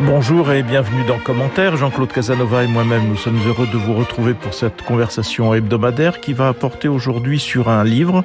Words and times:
Bonjour 0.00 0.52
et 0.52 0.62
bienvenue 0.62 1.04
dans 1.08 1.18
Commentaire. 1.18 1.76
Jean-Claude 1.76 2.12
Casanova 2.12 2.62
et 2.62 2.68
moi-même, 2.68 3.08
nous 3.08 3.16
sommes 3.16 3.40
heureux 3.44 3.66
de 3.66 3.76
vous 3.76 3.94
retrouver 3.94 4.32
pour 4.32 4.54
cette 4.54 4.82
conversation 4.82 5.54
hebdomadaire 5.54 6.20
qui 6.20 6.34
va 6.34 6.46
apporter 6.46 6.86
aujourd'hui 6.86 7.40
sur 7.40 7.68
un 7.68 7.82
livre 7.82 8.24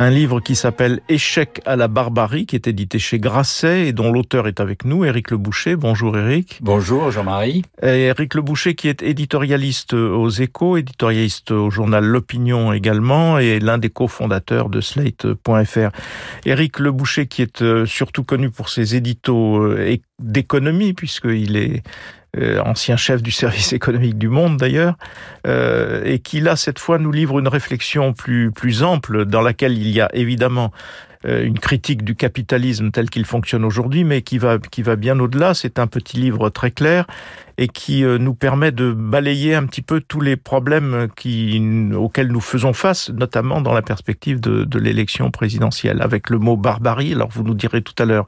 un 0.00 0.10
livre 0.10 0.38
qui 0.38 0.54
s'appelle 0.54 1.00
Échec 1.08 1.60
à 1.66 1.74
la 1.74 1.88
barbarie, 1.88 2.46
qui 2.46 2.54
est 2.54 2.68
édité 2.68 3.00
chez 3.00 3.18
Grasset 3.18 3.88
et 3.88 3.92
dont 3.92 4.12
l'auteur 4.12 4.46
est 4.46 4.60
avec 4.60 4.84
nous, 4.84 5.04
Éric 5.04 5.32
Le 5.32 5.38
Boucher. 5.38 5.74
Bonjour 5.74 6.16
Éric. 6.16 6.60
Bonjour 6.62 7.10
Jean-Marie. 7.10 7.64
Éric 7.82 8.34
Le 8.34 8.42
Boucher 8.42 8.76
qui 8.76 8.86
est 8.86 9.02
éditorialiste 9.02 9.94
aux 9.94 10.28
échos, 10.28 10.76
éditorialiste 10.76 11.50
au 11.50 11.70
journal 11.70 12.04
L'Opinion 12.04 12.72
également 12.72 13.40
et 13.40 13.58
l'un 13.58 13.78
des 13.78 13.90
cofondateurs 13.90 14.68
de 14.68 14.80
Slate.fr. 14.80 15.90
Éric 16.46 16.78
Le 16.78 16.92
Boucher 16.92 17.26
qui 17.26 17.42
est 17.42 17.62
euh, 17.62 17.84
surtout 17.84 18.22
connu 18.22 18.50
pour 18.50 18.68
ses 18.68 18.94
éditos 18.94 19.64
euh, 19.64 19.84
d'économie 20.20 20.94
puisqu'il 20.94 21.56
est 21.56 21.82
euh, 22.36 22.60
ancien 22.60 22.96
chef 22.96 23.22
du 23.22 23.30
service 23.30 23.72
économique 23.72 24.18
du 24.18 24.28
monde 24.28 24.58
d'ailleurs, 24.58 24.96
euh, 25.46 26.02
et 26.04 26.18
qui 26.18 26.40
là 26.40 26.56
cette 26.56 26.78
fois 26.78 26.98
nous 26.98 27.12
livre 27.12 27.38
une 27.38 27.48
réflexion 27.48 28.12
plus 28.12 28.52
plus 28.52 28.82
ample 28.82 29.24
dans 29.24 29.40
laquelle 29.40 29.78
il 29.78 29.88
y 29.88 30.00
a 30.00 30.14
évidemment 30.14 30.70
une 31.28 31.58
critique 31.58 32.04
du 32.04 32.14
capitalisme 32.14 32.90
tel 32.90 33.10
qu'il 33.10 33.24
fonctionne 33.24 33.64
aujourd'hui, 33.64 34.04
mais 34.04 34.22
qui 34.22 34.38
va 34.38 34.58
qui 34.58 34.82
va 34.82 34.96
bien 34.96 35.18
au-delà. 35.20 35.54
C'est 35.54 35.78
un 35.78 35.86
petit 35.86 36.16
livre 36.16 36.48
très 36.50 36.70
clair 36.70 37.06
et 37.58 37.66
qui 37.66 38.04
euh, 38.04 38.18
nous 38.18 38.34
permet 38.34 38.70
de 38.70 38.92
balayer 38.92 39.54
un 39.54 39.66
petit 39.66 39.82
peu 39.82 40.00
tous 40.00 40.20
les 40.20 40.36
problèmes 40.36 41.08
auxquels 41.94 42.28
nous 42.28 42.40
faisons 42.40 42.72
face, 42.72 43.10
notamment 43.10 43.60
dans 43.60 43.74
la 43.74 43.82
perspective 43.82 44.40
de, 44.40 44.78
l'élection 44.78 45.32
présidentielle, 45.32 46.00
avec 46.00 46.30
le 46.30 46.38
mot 46.38 46.56
barbarie. 46.56 47.12
Alors 47.12 47.28
vous 47.30 47.42
nous 47.42 47.54
direz 47.54 47.82
tout 47.82 48.00
à 48.00 48.04
l'heure, 48.04 48.26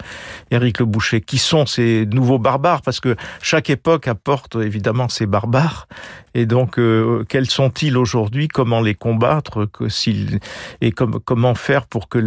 Éric 0.50 0.80
Le 0.80 0.84
Boucher, 0.84 1.20
qui 1.20 1.38
sont 1.38 1.64
ces 1.64 2.06
nouveaux 2.06 2.40
barbares, 2.40 2.82
parce 2.82 2.98
que 2.98 3.14
chaque 3.40 3.70
époque 3.70 4.08
apporte 4.08 4.56
évidemment 4.56 5.08
ses 5.08 5.26
barbares, 5.26 5.86
et 6.34 6.46
donc 6.46 6.78
euh, 6.78 7.24
quels 7.28 7.48
sont-ils 7.48 7.96
aujourd'hui? 7.96 8.48
Comment 8.48 8.80
les 8.80 8.94
combattre? 8.94 9.66
Que 9.66 9.84
Et 10.80 10.90
comme, 10.90 11.20
comment 11.20 11.54
faire 11.54 11.86
pour 11.86 12.08
que 12.08 12.18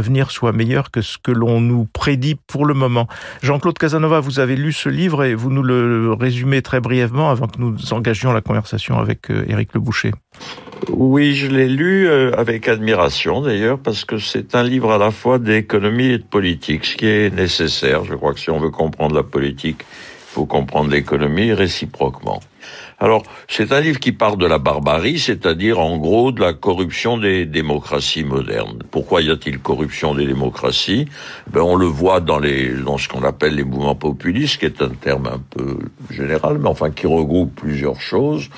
l'avenir 0.00 0.30
soit 0.30 0.52
meilleur 0.52 0.90
que 0.90 1.02
ce 1.02 1.18
que 1.18 1.30
l'on 1.30 1.60
nous 1.60 1.84
prédit 1.84 2.34
pour 2.46 2.64
le 2.64 2.72
moment 2.72 3.06
Jean-Claude 3.42 3.76
Casanova, 3.76 4.20
vous 4.20 4.40
avez 4.40 4.56
lu 4.56 4.72
ce 4.72 4.88
livre 4.88 5.24
et 5.24 5.34
vous 5.34 5.50
nous 5.50 5.62
le 5.62 6.14
résumer 6.14 6.62
très 6.62 6.80
brièvement 6.80 7.28
avant 7.28 7.48
que 7.48 7.58
nous 7.58 7.76
engagions 7.92 8.32
la 8.32 8.40
conversation 8.40 8.98
avec 8.98 9.30
euh, 9.30 9.44
Éric 9.46 9.74
Le 9.74 9.80
Boucher 9.80 10.12
Oui, 10.88 11.34
je 11.34 11.48
l'ai 11.48 11.68
lu 11.68 12.08
euh, 12.08 12.32
avec 12.34 12.66
admiration 12.66 13.42
d'ailleurs 13.42 13.78
parce 13.78 14.06
que 14.06 14.16
c'est 14.16 14.54
un 14.54 14.62
livre 14.62 14.90
à 14.90 14.96
la 14.96 15.10
fois 15.10 15.38
d'économie 15.38 16.12
et 16.12 16.18
de 16.18 16.24
politique, 16.24 16.86
ce 16.86 16.96
qui 16.96 17.06
est 17.06 17.34
nécessaire. 17.34 18.06
Je 18.06 18.14
crois 18.14 18.32
que 18.32 18.40
si 18.40 18.48
on 18.48 18.58
veut 18.58 18.70
comprendre 18.70 19.14
la 19.14 19.22
politique, 19.22 19.80
il 19.82 20.32
faut 20.32 20.46
comprendre 20.46 20.90
l'économie 20.90 21.52
réciproquement. 21.52 22.40
Alors, 22.98 23.22
c'est 23.48 23.72
un 23.72 23.80
livre 23.80 23.98
qui 23.98 24.12
parle 24.12 24.38
de 24.38 24.46
la 24.46 24.58
barbarie, 24.58 25.18
c'est-à-dire 25.18 25.80
en 25.80 25.96
gros 25.96 26.32
de 26.32 26.40
la 26.40 26.52
corruption 26.52 27.16
des 27.16 27.46
démocraties 27.46 28.24
modernes. 28.24 28.80
Pourquoi 28.90 29.22
y 29.22 29.30
a-t-il 29.30 29.58
corruption 29.58 30.14
des 30.14 30.26
démocraties? 30.26 31.06
Ben, 31.50 31.62
On 31.62 31.76
le 31.76 31.86
voit 31.86 32.20
dans, 32.20 32.38
les, 32.38 32.68
dans 32.68 32.98
ce 32.98 33.08
qu'on 33.08 33.22
appelle 33.22 33.54
les 33.54 33.64
mouvements 33.64 33.94
populistes, 33.94 34.58
qui 34.58 34.66
est 34.66 34.82
un 34.82 34.90
terme 34.90 35.26
un 35.26 35.40
peu 35.50 35.78
général, 36.10 36.58
mais 36.58 36.68
enfin 36.68 36.90
qui 36.90 37.06
regroupe 37.06 37.54
plusieurs 37.54 38.00
choses. 38.00 38.48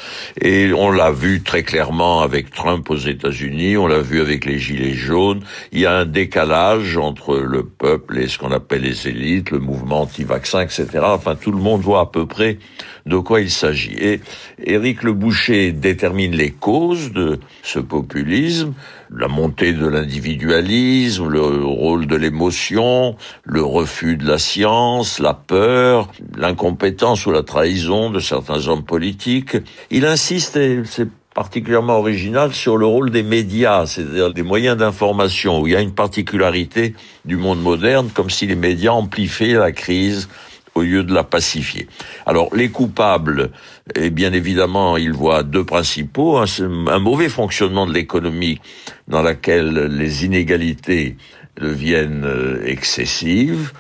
Et 0.41 0.73
on 0.73 0.91
l'a 0.91 1.12
vu 1.12 1.42
très 1.42 1.62
clairement 1.62 2.20
avec 2.23 2.50
Trump 2.50 2.91
aux 2.91 2.97
États-Unis, 2.97 3.77
on 3.77 3.86
l'a 3.86 4.00
vu 4.00 4.20
avec 4.20 4.45
les 4.45 4.58
Gilets 4.58 4.95
jaunes. 4.95 5.41
Il 5.73 5.80
y 5.80 5.86
a 5.86 5.98
un 5.98 6.06
décalage 6.06 6.97
entre 6.97 7.36
le 7.36 7.64
peuple 7.64 8.19
et 8.19 8.28
ce 8.28 8.39
qu'on 8.39 8.53
appelle 8.53 8.83
les 8.83 9.08
élites, 9.08 9.50
le 9.50 9.58
mouvement 9.58 10.03
anti-vaccin, 10.03 10.62
etc. 10.62 10.89
Enfin, 11.03 11.36
tout 11.36 11.53
le 11.53 11.58
monde 11.58 11.80
voit 11.80 12.00
à 12.00 12.06
peu 12.06 12.27
près 12.27 12.58
de 13.07 13.17
quoi 13.17 13.40
il 13.40 13.51
s'agit. 13.51 13.95
Et 13.98 14.20
Éric 14.64 15.02
Le 15.02 15.13
Boucher 15.13 15.73
détermine 15.73 16.35
les 16.35 16.51
causes 16.51 17.13
de 17.13 17.40
ce 17.63 17.79
populisme, 17.79 18.74
la 19.14 19.29
montée 19.29 19.73
de 19.73 19.86
l'individualisme, 19.86 21.29
le 21.29 21.41
rôle 21.64 22.07
de 22.07 22.17
l'émotion, 22.17 23.17
le 23.45 23.62
refus 23.62 24.17
de 24.17 24.27
la 24.27 24.39
science, 24.39 25.18
la 25.18 25.35
peur, 25.35 26.11
l'incompétence 26.36 27.27
ou 27.27 27.33
la 27.33 27.42
trahison 27.42 28.11
de 28.11 28.20
certains 28.20 28.68
hommes 28.68 28.85
politiques. 28.85 29.57
Il 29.91 30.07
insiste, 30.07 30.57
et 30.57 30.83
c'est 30.85 31.08
particulièrement 31.35 31.98
original 31.98 32.52
sur 32.52 32.77
le 32.77 32.86
rôle 32.86 33.11
des 33.11 33.23
médias, 33.23 33.86
c'est-à-dire 33.86 34.33
des 34.33 34.42
moyens 34.42 34.77
d'information, 34.77 35.61
où 35.61 35.67
il 35.67 35.73
y 35.73 35.77
a 35.77 35.80
une 35.80 35.95
particularité 35.95 36.95
du 37.24 37.36
monde 37.36 37.61
moderne, 37.61 38.11
comme 38.12 38.30
si 38.30 38.46
les 38.46 38.57
médias 38.57 38.92
amplifiaient 38.92 39.55
la 39.55 39.73
crise 39.73 40.29
au 40.74 40.83
lieu 40.83 41.05
de 41.05 41.12
la 41.12 41.24
pacifier. 41.24 41.86
Alors 42.27 42.55
les 42.55 42.70
coupables, 42.70 43.50
et 43.94 44.06
eh 44.06 44.10
bien 44.10 44.33
évidemment, 44.33 44.96
ils 44.96 45.12
voient 45.12 45.42
deux 45.42 45.64
principaux, 45.64 46.38
un, 46.38 46.46
un 46.86 46.98
mauvais 46.98 47.28
fonctionnement 47.28 47.86
de 47.86 47.92
l'économie 47.92 48.60
dans 49.08 49.22
laquelle 49.22 49.86
les 49.86 50.24
inégalités 50.24 51.16
deviennent 51.61 52.24
euh, 52.24 52.64
excessives, 52.64 53.72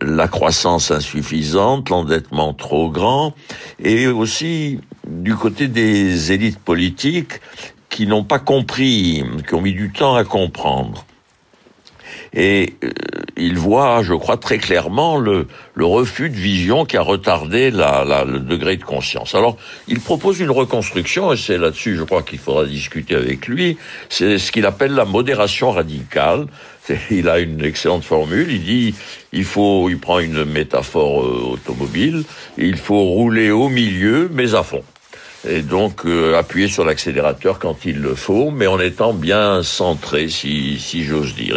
la 0.00 0.28
croissance 0.28 0.90
insuffisante, 0.90 1.90
l'endettement 1.90 2.54
trop 2.54 2.90
grand, 2.90 3.34
et 3.78 4.06
aussi 4.06 4.80
du 5.06 5.34
côté 5.34 5.68
des 5.68 6.32
élites 6.32 6.58
politiques 6.58 7.40
qui 7.90 8.06
n'ont 8.06 8.24
pas 8.24 8.38
compris, 8.38 9.24
qui 9.46 9.54
ont 9.54 9.60
mis 9.60 9.72
du 9.72 9.90
temps 9.90 10.14
à 10.14 10.24
comprendre. 10.24 11.04
Et 12.34 12.74
euh, 12.84 12.90
il 13.36 13.56
voit, 13.56 14.02
je 14.02 14.14
crois, 14.14 14.36
très 14.36 14.58
clairement 14.58 15.18
le, 15.18 15.46
le 15.74 15.84
refus 15.84 16.28
de 16.30 16.36
vision 16.36 16.84
qui 16.84 16.96
a 16.96 17.02
retardé 17.02 17.70
la, 17.70 18.04
la, 18.04 18.24
le 18.24 18.40
degré 18.40 18.76
de 18.76 18.84
conscience. 18.84 19.34
Alors, 19.34 19.56
il 19.86 20.00
propose 20.00 20.40
une 20.40 20.50
reconstruction, 20.50 21.32
et 21.32 21.36
c'est 21.36 21.58
là-dessus, 21.58 21.96
je 21.96 22.02
crois, 22.02 22.22
qu'il 22.22 22.38
faudra 22.38 22.66
discuter 22.66 23.14
avec 23.14 23.46
lui. 23.46 23.78
C'est 24.08 24.38
ce 24.38 24.52
qu'il 24.52 24.66
appelle 24.66 24.92
la 24.92 25.04
modération 25.04 25.70
radicale. 25.70 26.46
Il 27.10 27.28
a 27.28 27.38
une 27.38 27.62
excellente 27.62 28.02
formule. 28.02 28.50
Il 28.50 28.64
dit, 28.64 28.94
il 29.34 29.44
faut, 29.44 29.90
il 29.90 29.98
prend 29.98 30.20
une 30.20 30.44
métaphore 30.44 31.22
euh, 31.22 31.52
automobile, 31.52 32.24
il 32.56 32.78
faut 32.78 33.02
rouler 33.02 33.50
au 33.50 33.68
milieu, 33.68 34.30
mais 34.32 34.54
à 34.54 34.62
fond 34.62 34.82
et 35.48 35.62
donc 35.62 36.04
euh, 36.04 36.36
appuyer 36.36 36.68
sur 36.68 36.84
l'accélérateur 36.84 37.58
quand 37.58 37.84
il 37.84 38.00
le 38.00 38.14
faut, 38.14 38.50
mais 38.50 38.66
en 38.66 38.80
étant 38.80 39.14
bien 39.14 39.62
centré, 39.62 40.28
si, 40.28 40.78
si 40.78 41.04
j'ose 41.04 41.34
dire. 41.34 41.56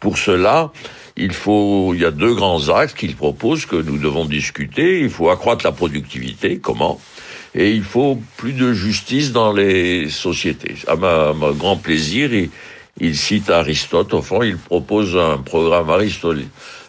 Pour 0.00 0.18
cela, 0.18 0.72
il 1.16 1.32
faut, 1.32 1.92
il 1.94 2.00
y 2.00 2.04
a 2.06 2.10
deux 2.10 2.34
grands 2.34 2.68
axes 2.70 2.94
qu'il 2.94 3.14
propose 3.14 3.66
que 3.66 3.76
nous 3.76 3.98
devons 3.98 4.24
discuter. 4.24 5.00
Il 5.00 5.10
faut 5.10 5.28
accroître 5.28 5.64
la 5.64 5.72
productivité. 5.72 6.58
Comment? 6.58 6.98
Et 7.54 7.72
il 7.72 7.82
faut 7.82 8.18
plus 8.38 8.54
de 8.54 8.72
justice 8.72 9.32
dans 9.32 9.52
les 9.52 10.08
sociétés. 10.08 10.76
À 10.86 10.96
ma, 10.96 11.34
grand 11.52 11.76
plaisir, 11.76 12.32
il, 12.32 12.48
il, 12.98 13.16
cite 13.16 13.50
Aristote. 13.50 14.14
Au 14.14 14.22
fond, 14.22 14.42
il 14.42 14.56
propose 14.56 15.16
un 15.16 15.38
programme 15.38 15.90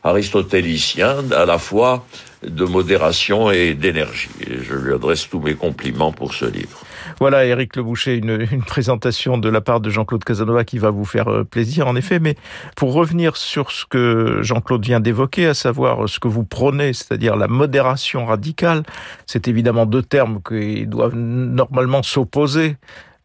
aristotélicien 0.04 1.18
à 1.36 1.46
la 1.46 1.58
fois 1.58 2.06
de 2.48 2.64
modération 2.64 3.52
et 3.52 3.74
d'énergie. 3.74 4.30
Je 4.40 4.74
lui 4.74 4.94
adresse 4.94 5.28
tous 5.30 5.40
mes 5.40 5.56
compliments 5.56 6.14
pour 6.14 6.34
ce 6.34 6.46
livre. 6.46 6.80
Voilà, 7.22 7.46
Éric 7.46 7.76
Le 7.76 7.84
Boucher, 7.84 8.16
une, 8.16 8.48
une, 8.52 8.64
présentation 8.64 9.38
de 9.38 9.48
la 9.48 9.62
part 9.62 9.80
de 9.80 9.92
Jean-Claude 9.92 10.24
Casanova 10.24 10.64
qui 10.64 10.80
va 10.80 10.90
vous 10.90 11.06
faire 11.06 11.28
euh, 11.28 11.44
plaisir, 11.44 11.88
en 11.88 11.96
effet. 11.96 12.18
Mais 12.18 12.36
pour 12.76 12.94
revenir 12.94 13.38
sur 13.38 13.70
ce 13.70 13.86
que 13.86 14.40
Jean-Claude 14.42 14.84
vient 14.84 15.00
d'évoquer, 15.00 15.46
à 15.46 15.54
savoir 15.54 16.10
ce 16.10 16.20
que 16.20 16.28
vous 16.28 16.44
prônez, 16.44 16.94
c'est-à-dire 16.94 17.36
la 17.36 17.48
modération 17.48 18.26
radicale, 18.26 18.82
c'est 19.28 19.48
évidemment 19.48 19.86
deux 19.86 20.02
termes 20.02 20.42
qui 20.42 20.88
doivent 20.88 21.16
normalement 21.16 22.02
s'opposer 22.02 22.78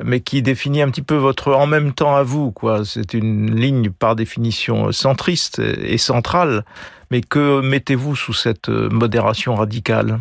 mais 0.05 0.21
qui 0.21 0.43
définit 0.43 0.83
un 0.83 0.91
petit 0.91 1.01
peu 1.01 1.15
votre 1.15 1.55
en 1.55 1.67
même 1.67 1.95
temps 1.95 2.17
à 2.17 2.23
vous, 2.23 2.53
quoi. 2.53 2.85
C'est 2.85 3.15
une 3.15 3.59
ligne 3.59 3.89
par 3.89 4.15
définition 4.15 4.93
centriste 4.93 5.59
et 5.59 5.97
centrale, 5.97 6.67
mais 7.11 7.23
que 7.23 7.62
mettez-vous 7.62 8.15
sous 8.15 8.35
cette 8.35 8.69
modération 8.69 9.55
radicale? 9.55 10.19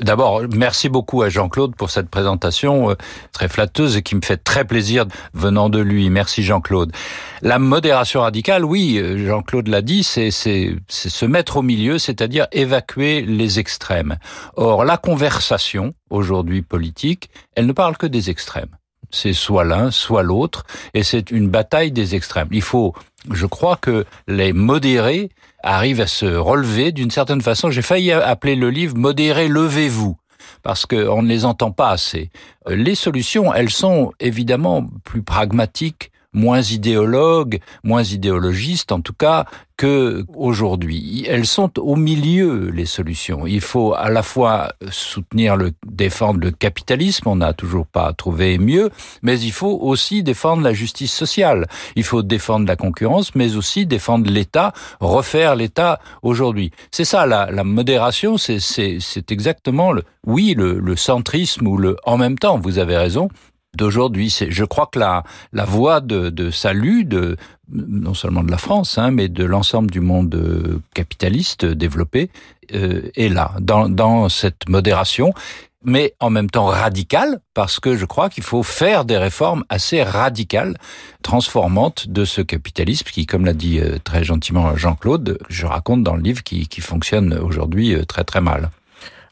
D'abord, 0.00 0.42
merci 0.54 0.88
beaucoup 0.88 1.22
à 1.22 1.28
Jean-Claude 1.28 1.74
pour 1.74 1.90
cette 1.90 2.08
présentation 2.08 2.90
euh, 2.90 2.94
très 3.32 3.48
flatteuse 3.48 3.96
et 3.96 4.02
qui 4.02 4.14
me 4.14 4.20
fait 4.22 4.36
très 4.36 4.64
plaisir 4.64 5.06
venant 5.34 5.68
de 5.68 5.80
lui. 5.80 6.08
Merci 6.08 6.44
Jean-Claude. 6.44 6.92
La 7.42 7.58
modération 7.58 8.20
radicale, 8.20 8.64
oui, 8.64 8.98
euh, 8.98 9.26
Jean-Claude 9.26 9.66
l'a 9.66 9.82
dit, 9.82 10.04
c'est 10.04 10.30
se 10.30 11.24
mettre 11.24 11.56
au 11.56 11.62
milieu, 11.62 11.98
c'est-à-dire 11.98 12.46
évacuer 12.52 13.22
les 13.22 13.58
extrêmes. 13.58 14.16
Or, 14.54 14.84
la 14.84 14.98
conversation, 14.98 15.94
aujourd'hui 16.10 16.62
politique, 16.62 17.28
elle 17.56 17.66
ne 17.66 17.72
parle 17.72 17.96
que 17.96 18.06
des 18.06 18.30
extrêmes. 18.30 18.76
C'est 19.10 19.32
soit 19.32 19.64
l'un, 19.64 19.90
soit 19.90 20.22
l'autre, 20.22 20.64
et 20.94 21.02
c'est 21.02 21.30
une 21.30 21.48
bataille 21.48 21.92
des 21.92 22.14
extrêmes. 22.14 22.48
Il 22.52 22.62
faut, 22.62 22.94
je 23.30 23.46
crois 23.46 23.76
que 23.76 24.04
les 24.26 24.52
modérés 24.52 25.30
arrivent 25.62 26.00
à 26.00 26.06
se 26.06 26.26
relever 26.26 26.92
d'une 26.92 27.10
certaine 27.10 27.40
façon. 27.40 27.70
J'ai 27.70 27.82
failli 27.82 28.12
appeler 28.12 28.54
le 28.54 28.70
livre 28.70 28.96
Modérés, 28.96 29.48
levez-vous 29.48 30.16
parce 30.62 30.86
qu'on 30.86 31.22
ne 31.22 31.28
les 31.28 31.44
entend 31.44 31.70
pas 31.70 31.90
assez. 31.90 32.30
Les 32.66 32.94
solutions, 32.94 33.54
elles 33.54 33.70
sont 33.70 34.12
évidemment 34.20 34.84
plus 35.04 35.22
pragmatiques, 35.22 36.10
moins 36.32 36.60
idéologues, 36.60 37.60
moins 37.84 38.02
idéologistes 38.02 38.92
en 38.92 39.00
tout 39.00 39.12
cas 39.12 39.46
que 39.76 40.24
aujourd'hui. 40.34 41.24
Elles 41.28 41.46
sont 41.46 41.78
au 41.78 41.94
milieu 41.94 42.70
les 42.70 42.84
solutions. 42.84 43.46
Il 43.46 43.60
faut 43.60 43.94
à 43.94 44.10
la 44.10 44.22
fois 44.22 44.72
soutenir 44.90 45.56
le 45.56 45.70
défendre 45.86 46.40
le 46.40 46.50
capitalisme, 46.50 47.28
on 47.28 47.36
n'a 47.36 47.52
toujours 47.52 47.86
pas 47.86 48.12
trouvé 48.12 48.58
mieux, 48.58 48.90
mais 49.22 49.38
il 49.40 49.52
faut 49.52 49.78
aussi 49.80 50.24
défendre 50.24 50.62
la 50.62 50.72
justice 50.72 51.14
sociale. 51.14 51.66
Il 51.94 52.02
faut 52.02 52.22
défendre 52.22 52.66
la 52.66 52.76
concurrence, 52.76 53.34
mais 53.36 53.54
aussi 53.56 53.86
défendre 53.86 54.28
l'État, 54.28 54.72
refaire 55.00 55.54
l'État 55.54 56.00
aujourd'hui. 56.22 56.72
C'est 56.90 57.04
ça 57.04 57.24
la, 57.26 57.50
la 57.52 57.62
modération, 57.62 58.36
c'est 58.36 59.30
exactement 59.30 59.92
le 59.92 60.02
oui 60.26 60.54
le, 60.56 60.80
le 60.80 60.96
centrisme 60.96 61.66
ou 61.68 61.76
le 61.76 61.96
en 62.04 62.18
même 62.18 62.38
temps. 62.38 62.58
Vous 62.58 62.78
avez 62.78 62.96
raison 62.96 63.28
d'aujourd'hui. 63.76 64.34
Je 64.48 64.64
crois 64.64 64.86
que 64.86 64.98
la, 64.98 65.24
voie 65.64 66.00
de, 66.00 66.50
salut, 66.50 67.04
de, 67.04 67.36
non 67.70 68.14
seulement 68.14 68.42
de 68.42 68.50
la 68.50 68.58
France, 68.58 68.98
hein, 68.98 69.10
mais 69.10 69.28
de 69.28 69.44
l'ensemble 69.44 69.90
du 69.90 70.00
monde 70.00 70.34
euh, 70.34 70.80
capitaliste 70.94 71.64
développé, 71.64 72.30
euh, 72.74 73.10
est 73.16 73.28
là, 73.28 73.52
dans, 73.60 74.28
cette 74.28 74.68
modération 74.68 75.32
mais 75.84 76.12
en 76.18 76.28
même 76.28 76.50
temps 76.50 76.66
radicale, 76.66 77.38
parce 77.54 77.78
que 77.78 77.96
je 77.96 78.04
crois 78.04 78.28
qu'il 78.30 78.42
faut 78.42 78.64
faire 78.64 79.04
des 79.04 79.16
réformes 79.16 79.64
assez 79.68 80.02
radicales, 80.02 80.76
transformantes 81.22 82.08
de 82.08 82.24
ce 82.24 82.40
capitalisme 82.40 83.06
qui, 83.06 83.26
comme 83.26 83.44
l'a 83.44 83.52
dit 83.52 83.78
euh, 83.78 83.96
très 84.02 84.24
gentiment 84.24 84.76
Jean-Claude, 84.76 85.38
je 85.48 85.66
raconte 85.66 86.02
dans 86.02 86.16
le 86.16 86.22
livre, 86.22 86.42
qui, 86.42 86.66
qui 86.66 86.80
fonctionne 86.80 87.32
aujourd'hui 87.32 87.94
très 88.08 88.24
très 88.24 88.40
mal. 88.40 88.70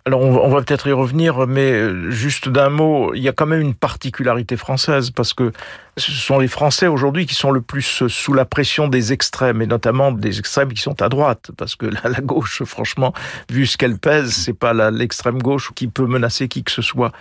Alors 0.06 0.20
on 0.20 0.48
va 0.48 0.62
peut-être 0.62 0.86
y 0.86 0.92
revenir, 0.92 1.48
mais 1.48 1.72
euh, 1.72 2.10
juste 2.12 2.48
d'un 2.48 2.68
mot, 2.70 3.12
il 3.14 3.22
y 3.22 3.28
a 3.28 3.32
quand 3.32 3.46
même 3.46 3.60
une 3.60 3.74
particularité 3.74 4.56
française 4.56 5.10
parce 5.10 5.34
que 5.34 5.50
ce 5.98 6.12
sont 6.12 6.38
les 6.38 6.48
Français 6.48 6.86
aujourd'hui 6.88 7.24
qui 7.24 7.34
sont 7.34 7.50
le 7.50 7.62
plus 7.62 8.06
sous 8.08 8.32
la 8.34 8.44
pression 8.44 8.86
des 8.86 9.14
extrêmes, 9.14 9.62
et 9.62 9.66
notamment 9.66 10.12
des 10.12 10.38
extrêmes 10.38 10.72
qui 10.72 10.82
sont 10.82 11.00
à 11.00 11.08
droite, 11.08 11.50
parce 11.56 11.74
que 11.74 11.86
la, 11.86 12.20
gauche, 12.20 12.62
franchement, 12.64 13.14
vu 13.50 13.66
ce 13.66 13.78
qu'elle 13.78 13.98
pèse, 13.98 14.32
c'est 14.32 14.52
pas 14.52 14.74
l'extrême 14.90 15.38
gauche 15.38 15.72
qui 15.74 15.88
peut 15.88 16.06
menacer 16.06 16.48
qui 16.48 16.64
que 16.64 16.70
ce 16.70 16.82
soit. 16.82 17.12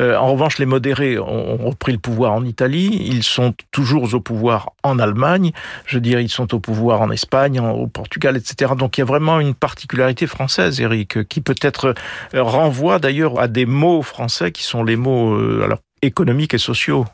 Euh, 0.00 0.16
en 0.16 0.32
revanche, 0.32 0.58
les 0.58 0.66
modérés 0.66 1.18
ont, 1.18 1.56
repris 1.68 1.92
le 1.92 1.98
pouvoir 1.98 2.32
en 2.32 2.44
Italie, 2.44 3.06
ils 3.06 3.22
sont 3.22 3.54
toujours 3.70 4.12
au 4.14 4.20
pouvoir 4.20 4.70
en 4.82 4.98
Allemagne, 4.98 5.52
je 5.86 5.98
dirais 5.98 6.24
ils 6.24 6.28
sont 6.28 6.52
au 6.54 6.58
pouvoir 6.58 7.00
en 7.02 7.10
Espagne, 7.10 7.60
au 7.60 7.86
Portugal, 7.86 8.36
etc. 8.36 8.72
Donc 8.76 8.98
il 8.98 9.00
y 9.00 9.02
a 9.02 9.06
vraiment 9.06 9.38
une 9.38 9.54
particularité 9.54 10.26
française, 10.26 10.80
Eric, 10.80 11.28
qui 11.28 11.40
peut-être 11.40 11.94
euh, 12.34 12.42
renvoie 12.42 12.98
d'ailleurs 12.98 13.38
à 13.38 13.46
des 13.46 13.66
mots 13.66 14.02
français 14.02 14.50
qui 14.50 14.64
sont 14.64 14.82
les 14.82 14.96
mots 14.96 15.34
euh, 15.34 15.62
alors 15.64 15.78
économiques 16.02 16.54
et 16.54 16.58
sociaux. 16.58 17.06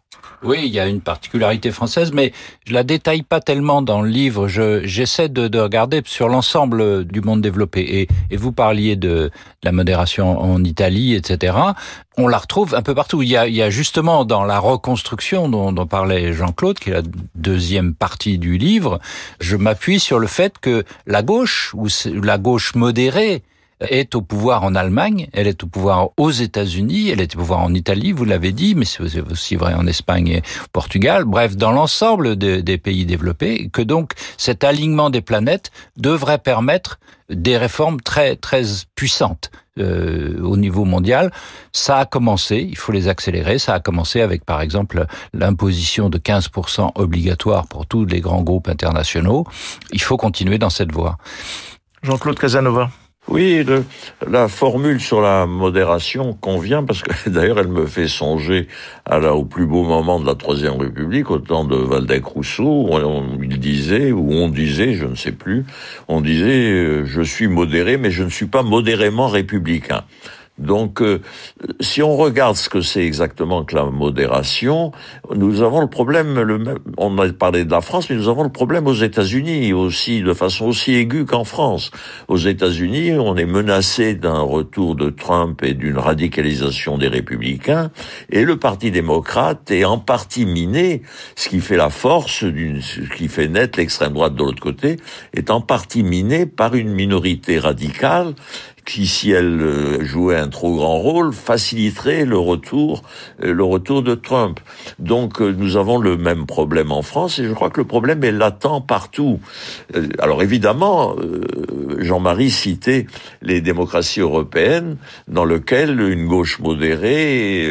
Oui, 0.42 0.60
il 0.64 0.72
y 0.72 0.80
a 0.80 0.86
une 0.86 1.02
particularité 1.02 1.70
française, 1.70 2.12
mais 2.14 2.32
je 2.64 2.72
la 2.72 2.82
détaille 2.82 3.22
pas 3.22 3.40
tellement 3.40 3.82
dans 3.82 4.00
le 4.00 4.08
livre. 4.08 4.48
Je 4.48 4.80
j'essaie 4.86 5.28
de, 5.28 5.48
de, 5.48 5.58
regarder 5.58 6.00
sur 6.06 6.30
l'ensemble 6.30 7.04
du 7.04 7.20
monde 7.20 7.42
développé. 7.42 7.80
Et, 7.80 8.08
et 8.30 8.36
vous 8.38 8.50
parliez 8.50 8.96
de, 8.96 9.08
de, 9.08 9.30
la 9.64 9.72
modération 9.72 10.40
en 10.40 10.64
Italie, 10.64 11.14
etc. 11.14 11.56
On 12.16 12.26
la 12.26 12.38
retrouve 12.38 12.74
un 12.74 12.80
peu 12.80 12.94
partout. 12.94 13.20
Il 13.20 13.28
y 13.28 13.36
a, 13.36 13.48
il 13.48 13.54
y 13.54 13.60
a 13.60 13.68
justement 13.68 14.24
dans 14.24 14.44
la 14.44 14.58
reconstruction 14.58 15.50
dont, 15.50 15.72
dont 15.72 15.86
parlait 15.86 16.32
Jean-Claude, 16.32 16.78
qui 16.78 16.88
est 16.88 16.94
la 16.94 17.02
deuxième 17.34 17.94
partie 17.94 18.38
du 18.38 18.56
livre, 18.56 18.98
je 19.40 19.56
m'appuie 19.56 20.00
sur 20.00 20.18
le 20.18 20.26
fait 20.26 20.58
que 20.58 20.84
la 21.06 21.22
gauche 21.22 21.74
ou 21.74 21.86
la 22.06 22.38
gauche 22.38 22.74
modérée 22.74 23.42
est 23.80 24.14
au 24.14 24.22
pouvoir 24.22 24.64
en 24.64 24.74
Allemagne, 24.74 25.28
elle 25.32 25.46
est 25.46 25.62
au 25.64 25.66
pouvoir 25.66 26.10
aux 26.16 26.30
États-Unis, 26.30 27.10
elle 27.10 27.20
est 27.20 27.34
au 27.34 27.38
pouvoir 27.38 27.60
en 27.60 27.72
Italie, 27.74 28.12
vous 28.12 28.24
l'avez 28.24 28.52
dit, 28.52 28.74
mais 28.74 28.84
c'est 28.84 29.20
aussi 29.20 29.56
vrai 29.56 29.74
en 29.74 29.86
Espagne 29.86 30.28
et 30.28 30.42
Portugal, 30.72 31.24
bref, 31.24 31.56
dans 31.56 31.72
l'ensemble 31.72 32.36
de, 32.36 32.60
des 32.60 32.78
pays 32.78 33.06
développés, 33.06 33.68
que 33.72 33.82
donc 33.82 34.12
cet 34.36 34.64
alignement 34.64 35.10
des 35.10 35.22
planètes 35.22 35.70
devrait 35.96 36.38
permettre 36.38 36.98
des 37.30 37.56
réformes 37.56 38.00
très 38.00 38.36
très 38.36 38.62
puissantes 38.94 39.50
euh, 39.78 40.40
au 40.42 40.56
niveau 40.56 40.84
mondial. 40.84 41.30
Ça 41.72 41.98
a 41.98 42.04
commencé, 42.04 42.66
il 42.68 42.76
faut 42.76 42.92
les 42.92 43.08
accélérer. 43.08 43.58
Ça 43.58 43.74
a 43.74 43.80
commencé 43.80 44.20
avec 44.20 44.44
par 44.44 44.60
exemple 44.60 45.06
l'imposition 45.32 46.10
de 46.10 46.18
15% 46.18 46.90
obligatoire 46.96 47.68
pour 47.68 47.86
tous 47.86 48.04
les 48.04 48.20
grands 48.20 48.42
groupes 48.42 48.68
internationaux. 48.68 49.46
Il 49.92 50.02
faut 50.02 50.16
continuer 50.16 50.58
dans 50.58 50.70
cette 50.70 50.92
voie. 50.92 51.18
Jean-Claude 52.02 52.38
Casanova. 52.38 52.90
Oui, 53.28 53.62
le, 53.64 53.84
la 54.26 54.48
formule 54.48 54.98
sur 54.98 55.20
la 55.20 55.44
modération 55.46 56.32
convient 56.32 56.82
parce 56.82 57.02
que 57.02 57.28
d'ailleurs 57.30 57.58
elle 57.58 57.68
me 57.68 57.86
fait 57.86 58.08
songer 58.08 58.66
à 59.04 59.18
la, 59.18 59.34
au 59.34 59.44
plus 59.44 59.66
beau 59.66 59.84
moment 59.84 60.18
de 60.18 60.26
la 60.26 60.34
Troisième 60.34 60.76
République, 60.76 61.30
au 61.30 61.38
temps 61.38 61.64
de 61.64 61.76
Valdec-Rousseau, 61.76 62.64
où 62.64 62.94
on, 62.94 63.38
il 63.40 63.60
disait, 63.60 64.10
ou 64.10 64.32
on 64.32 64.48
disait, 64.48 64.94
je 64.94 65.04
ne 65.04 65.14
sais 65.14 65.32
plus, 65.32 65.64
on 66.08 66.22
disait 66.22 66.70
euh, 66.70 67.04
je 67.04 67.20
suis 67.20 67.46
modéré, 67.46 67.98
mais 67.98 68.10
je 68.10 68.24
ne 68.24 68.30
suis 68.30 68.46
pas 68.46 68.62
modérément 68.62 69.28
républicain. 69.28 70.02
Donc, 70.60 71.00
euh, 71.00 71.20
si 71.80 72.02
on 72.02 72.16
regarde 72.16 72.54
ce 72.54 72.68
que 72.68 72.82
c'est 72.82 73.04
exactement 73.04 73.64
que 73.64 73.74
la 73.74 73.84
modération, 73.84 74.92
nous 75.34 75.62
avons 75.62 75.80
le 75.80 75.86
problème, 75.86 76.38
le 76.38 76.58
même, 76.58 76.78
on 76.98 77.16
a 77.18 77.32
parlé 77.32 77.64
de 77.64 77.70
la 77.70 77.80
France, 77.80 78.10
mais 78.10 78.16
nous 78.16 78.28
avons 78.28 78.42
le 78.42 78.50
problème 78.50 78.86
aux 78.86 78.94
États-Unis 78.94 79.72
aussi, 79.72 80.20
de 80.20 80.34
façon 80.34 80.66
aussi 80.66 80.94
aiguë 80.94 81.24
qu'en 81.24 81.44
France. 81.44 81.90
Aux 82.28 82.36
États-Unis, 82.36 83.12
on 83.12 83.36
est 83.36 83.46
menacé 83.46 84.14
d'un 84.14 84.40
retour 84.40 84.96
de 84.96 85.08
Trump 85.08 85.62
et 85.62 85.72
d'une 85.72 85.96
radicalisation 85.96 86.98
des 86.98 87.08
républicains, 87.08 87.90
et 88.28 88.44
le 88.44 88.58
Parti 88.58 88.90
démocrate 88.90 89.70
est 89.70 89.86
en 89.86 89.98
partie 89.98 90.44
miné, 90.44 91.02
ce 91.36 91.48
qui 91.48 91.60
fait 91.60 91.76
la 91.76 91.88
force, 91.88 92.40
ce 92.40 93.14
qui 93.16 93.28
fait 93.28 93.48
naître 93.48 93.78
l'extrême 93.78 94.12
droite 94.12 94.34
de 94.34 94.44
l'autre 94.44 94.62
côté, 94.62 94.96
est 95.32 95.50
en 95.50 95.62
partie 95.62 96.02
miné 96.02 96.44
par 96.44 96.74
une 96.74 96.90
minorité 96.90 97.58
radicale 97.58 98.34
qui, 98.84 99.06
si 99.06 99.30
elle 99.30 99.60
euh, 99.60 100.04
jouait 100.04 100.36
un 100.36 100.48
trop 100.48 100.74
grand 100.74 100.98
rôle, 100.98 101.32
faciliterait 101.32 102.24
le 102.24 102.38
retour, 102.38 103.02
euh, 103.42 103.52
le 103.52 103.64
retour 103.64 104.02
de 104.02 104.14
Trump. 104.14 104.60
Donc, 104.98 105.40
euh, 105.40 105.54
nous 105.56 105.76
avons 105.76 105.98
le 105.98 106.16
même 106.16 106.46
problème 106.46 106.92
en 106.92 107.02
France, 107.02 107.38
et 107.38 107.46
je 107.46 107.52
crois 107.52 107.70
que 107.70 107.80
le 107.80 107.86
problème 107.86 108.24
est 108.24 108.32
latent 108.32 108.86
partout. 108.86 109.40
Alors, 110.18 110.42
évidemment, 110.42 111.16
Jean-Marie 111.98 112.50
citait 112.50 113.06
les 113.42 113.60
démocraties 113.60 114.20
européennes, 114.20 114.96
dans 115.28 115.44
lesquelles 115.44 116.00
une 116.00 116.26
gauche 116.26 116.58
modérée, 116.60 117.68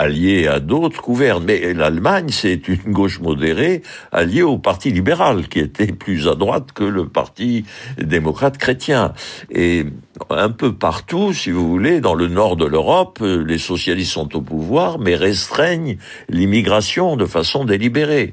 alliée 0.00 0.46
à 0.46 0.60
d'autres, 0.60 1.02
gouverne. 1.02 1.44
Mais 1.44 1.74
l'Allemagne, 1.74 2.28
c'est 2.30 2.68
une 2.68 2.92
gauche 2.92 3.20
modérée 3.20 3.82
alliée 4.12 4.42
au 4.42 4.58
Parti 4.58 4.90
libéral, 4.90 5.48
qui 5.48 5.58
était 5.58 5.92
plus 5.92 6.26
à 6.26 6.34
droite 6.34 6.72
que 6.72 6.84
le 6.84 7.06
Parti 7.06 7.64
démocrate 7.98 8.56
chrétien. 8.56 9.12
Et 9.50 9.84
un 10.30 10.50
peu 10.50 10.74
partout, 10.74 11.32
si 11.32 11.50
vous 11.50 11.68
voulez, 11.68 12.00
dans 12.00 12.14
le 12.14 12.28
nord 12.28 12.56
de 12.56 12.64
l'Europe, 12.64 13.20
les 13.22 13.58
socialistes 13.58 14.12
sont 14.12 14.34
au 14.36 14.40
pouvoir, 14.40 14.98
mais 14.98 15.14
restreignent 15.14 15.98
l'immigration 16.28 17.16
de 17.16 17.26
façon 17.26 17.64
délibérée. 17.64 18.32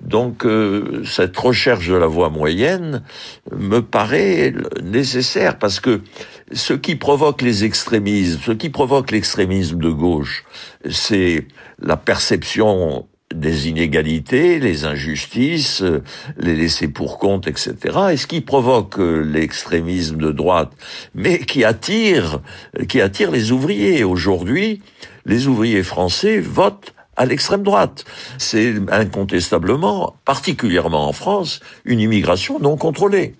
Donc 0.00 0.44
euh, 0.44 1.02
cette 1.04 1.36
recherche 1.36 1.88
de 1.88 1.96
la 1.96 2.06
voie 2.06 2.28
moyenne 2.28 3.02
me 3.56 3.80
paraît 3.80 4.52
nécessaire 4.82 5.58
parce 5.58 5.80
que 5.80 6.00
ce 6.52 6.72
qui 6.74 6.96
provoque 6.96 7.42
les 7.42 7.64
extrémismes, 7.64 8.40
ce 8.44 8.52
qui 8.52 8.70
provoque 8.70 9.10
l'extrémisme 9.10 9.78
de 9.78 9.90
gauche, 9.90 10.44
c'est 10.88 11.46
la 11.80 11.96
perception 11.96 13.06
des 13.34 13.68
inégalités, 13.68 14.60
les 14.60 14.84
injustices, 14.84 15.82
les 16.36 16.54
laissés 16.54 16.88
pour 16.88 17.18
compte, 17.18 17.48
etc. 17.48 17.74
Et 18.12 18.16
ce 18.16 18.26
qui 18.26 18.40
provoque 18.40 19.00
euh, 19.00 19.20
l'extrémisme 19.20 20.18
de 20.18 20.30
droite, 20.30 20.70
mais 21.14 21.40
qui 21.40 21.64
attire, 21.64 22.40
qui 22.88 23.00
attire 23.00 23.32
les 23.32 23.50
ouvriers. 23.50 24.04
Aujourd'hui, 24.04 24.80
les 25.24 25.48
ouvriers 25.48 25.82
français 25.82 26.38
votent 26.38 26.94
à 27.16 27.26
l'extrême 27.26 27.62
droite. 27.62 28.04
C'est 28.38 28.74
incontestablement, 28.90 30.16
particulièrement 30.24 31.08
en 31.08 31.12
France, 31.12 31.60
une 31.84 32.00
immigration 32.00 32.58
non 32.58 32.76
contrôlée. 32.76 33.34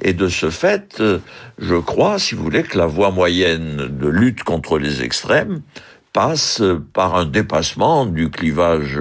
Et 0.00 0.12
de 0.12 0.28
ce 0.28 0.50
fait, 0.50 0.96
euh, 1.00 1.18
je 1.58 1.76
crois, 1.76 2.18
si 2.18 2.34
vous 2.34 2.42
voulez, 2.42 2.62
que 2.62 2.76
la 2.76 2.86
voie 2.86 3.10
moyenne 3.10 3.88
de 3.88 4.08
lutte 4.08 4.42
contre 4.42 4.78
les 4.78 5.02
extrêmes, 5.02 5.62
passe 6.12 6.62
par 6.92 7.16
un 7.16 7.24
dépassement 7.24 8.04
du 8.04 8.30
clivage 8.30 9.00